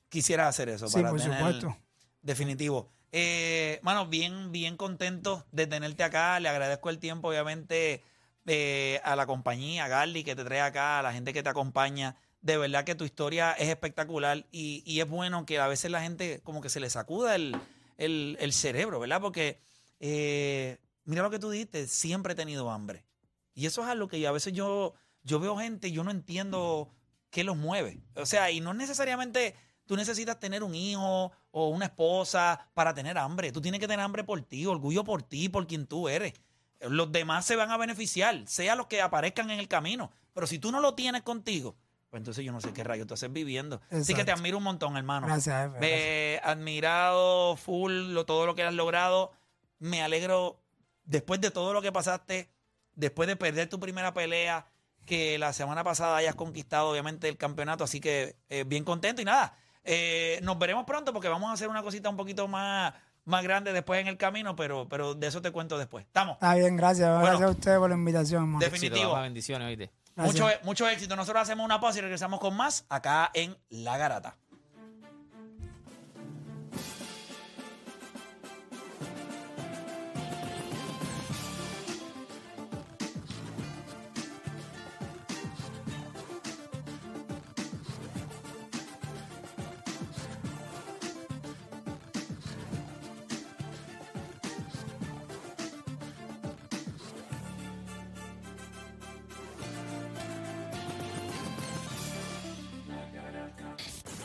Quisiera 0.09 0.49
hacer 0.49 0.71
eso 0.71 0.89
Sí, 0.89 0.95
para 0.95 1.11
por 1.11 1.21
tener 1.21 1.37
supuesto. 1.37 1.77
definitivo. 2.23 2.91
Eh, 3.19 3.81
mano, 3.83 4.07
bien, 4.07 4.53
bien 4.53 4.77
contento 4.77 5.47
de 5.51 5.67
tenerte 5.67 6.05
acá. 6.05 6.39
Le 6.39 6.51
agradezco 6.51 6.91
el 6.91 6.99
tiempo, 6.99 7.29
obviamente, 7.29 8.03
eh, 8.45 9.01
a 9.05 9.17
la 9.17 9.25
compañía, 9.25 9.87
a 9.87 9.89
Garly, 9.89 10.23
que 10.23 10.37
te 10.37 10.45
trae 10.45 10.61
acá, 10.61 10.99
a 10.99 11.03
la 11.03 11.15
gente 11.15 11.33
que 11.33 11.43
te 11.43 11.49
acompaña. 11.49 12.17
De 12.43 12.59
verdad 12.59 12.85
que 12.85 12.95
tu 12.95 13.05
historia 13.05 13.53
es 13.53 13.71
espectacular 13.71 14.45
y, 14.53 15.01
es 15.01 15.09
bueno 15.09 15.47
que 15.47 15.59
a 15.59 15.67
veces 15.67 15.91
la 15.91 16.03
gente 16.03 16.43
como 16.43 16.61
que 16.61 16.69
se 16.69 16.79
le 16.79 16.91
sacuda 16.91 17.35
el 17.37 18.53
cerebro, 18.53 19.01
¿verdad? 19.01 19.23
Porque 19.23 19.61
eh, 19.99 20.79
mira 21.05 21.23
lo 21.23 21.31
que 21.31 21.39
tú 21.39 21.49
dijiste, 21.49 21.87
siempre 21.87 22.35
he 22.35 22.37
tenido 22.37 22.71
hambre. 22.71 23.07
Y 23.55 23.65
eso 23.65 23.83
es 23.83 23.89
algo 23.89 24.09
que 24.09 24.27
a 24.27 24.33
veces 24.33 24.53
yo, 24.53 24.93
yo 25.23 25.41
veo 25.41 25.57
gente 25.57 25.89
y 25.89 25.93
yo 25.93 26.05
no 26.05 26.11
entiendo 26.11 26.91
qué 27.31 27.45
los 27.45 27.57
mueve. 27.57 28.03
O 28.15 28.27
sea, 28.27 28.51
y 28.51 28.61
no 28.61 28.75
necesariamente 28.75 29.55
tú 29.87 29.97
necesitas 29.97 30.39
tener 30.39 30.63
un 30.63 30.75
hijo 30.75 31.33
o 31.51 31.69
una 31.69 31.87
esposa 31.87 32.69
para 32.75 32.95
tener 32.95 33.17
hambre. 33.17 33.53
Tú 33.53 33.61
tienes 33.61 33.81
que 33.81 33.89
tener 33.89 34.05
hambre 34.05 34.25
por 34.25 34.41
ti, 34.43 34.67
orgullo 34.67 35.05
por 35.05 35.23
ti, 35.23 35.49
por 35.49 35.67
quien 35.67 35.87
tú 35.87 36.09
eres. 36.09 36.35
Los 36.81 37.11
demás 37.11 37.47
se 37.47 37.57
van 37.57 37.71
a 37.71 37.77
beneficiar, 37.77 38.47
sea 38.47 38.75
los 38.75 38.87
que 38.87 39.01
aparezcan 39.01 39.51
en 39.51 39.59
el 39.59 39.69
camino. 39.69 40.11
Pero 40.35 40.47
si 40.47 40.59
tú 40.59 40.71
no 40.71 40.81
lo 40.81 40.95
tienes 40.95 41.23
contigo, 41.23 41.77
pues 42.11 42.21
entonces 42.21 42.45
yo 42.45 42.53
no 42.53 42.61
sé 42.61 42.73
qué 42.73 42.85
rayo 42.85 43.07
tú 43.07 43.15
haces 43.15 43.33
viviendo. 43.33 43.81
Así 43.91 44.15
que 44.15 44.25
te 44.25 44.33
admiro 44.33 44.59
un 44.59 44.65
montón, 44.65 44.97
hermano. 44.97 45.27
Gracias, 45.27 45.73
jefe. 45.73 45.81
Me 45.81 46.41
admirado 46.45 47.57
full 47.57 47.93
lo, 48.13 48.27
todo 48.27 48.47
lo 48.47 48.55
que 48.55 48.63
has 48.63 48.75
logrado. 48.75 49.33
Me 49.79 50.03
alegro 50.03 50.61
después 51.05 51.41
de 51.41 51.51
todo 51.51 51.73
lo 51.73 51.83
que 51.83 51.93
pasaste, 51.93 52.51
después 52.95 53.27
de 53.29 53.37
perder 53.37 53.69
tu 53.69 53.81
primera 53.81 54.13
pelea, 54.13 54.67
que 55.07 55.39
la 55.39 55.53
semana 55.53 55.85
pasada 55.85 56.17
hayas 56.17 56.35
conquistado 56.35 56.91
obviamente 56.91 57.29
el 57.29 57.39
campeonato. 57.39 57.85
Así 57.85 58.01
que 58.01 58.37
eh, 58.49 58.65
bien 58.65 58.85
contento 58.85 59.23
y 59.23 59.25
nada. 59.25 59.57
Eh, 59.87 60.41
nos 60.43 60.59
veremos 60.59 60.85
pronto 60.85 61.13
porque 61.13 61.29
vamos 61.29 61.51
a 61.51 61.53
hacer 61.53 61.69
una 61.69 61.83
cosita 61.83 62.09
un 62.09 62.17
poquito 62.17 62.49
más, 62.49 62.93
más 63.25 63.43
grande 63.43 63.73
después 63.73 64.01
en 64.01 64.09
el 64.09 64.17
camino, 64.17 64.57
pero, 64.57 64.89
pero 64.89 65.15
de 65.15 65.27
eso 65.27 65.41
te 65.41 65.51
cuento 65.51 65.79
después. 65.79 66.05
¿Estamos? 66.05 66.35
Está 66.35 66.55
bien, 66.55 66.77
gracias. 66.77 67.09
Bueno. 67.09 67.27
gracias 67.27 67.49
a 67.49 67.53
ustedes 67.53 67.79
por 67.79 67.89
la 67.89 67.97
invitación, 67.97 68.43
hermano. 68.43 68.59
Definitivo. 68.59 68.97
Éxito, 68.97 69.23
bendiciones, 69.23 69.69
oíste. 69.69 69.91
Mucho, 70.17 70.49
mucho 70.63 70.89
éxito. 70.89 71.15
Nosotros 71.15 71.43
hacemos 71.43 71.65
una 71.65 71.79
pausa 71.79 71.99
y 71.99 72.03
regresamos 72.03 72.41
con 72.41 72.57
más 72.57 72.87
acá 72.89 73.31
en 73.35 73.57
La 73.69 73.99
Garata. 73.99 74.37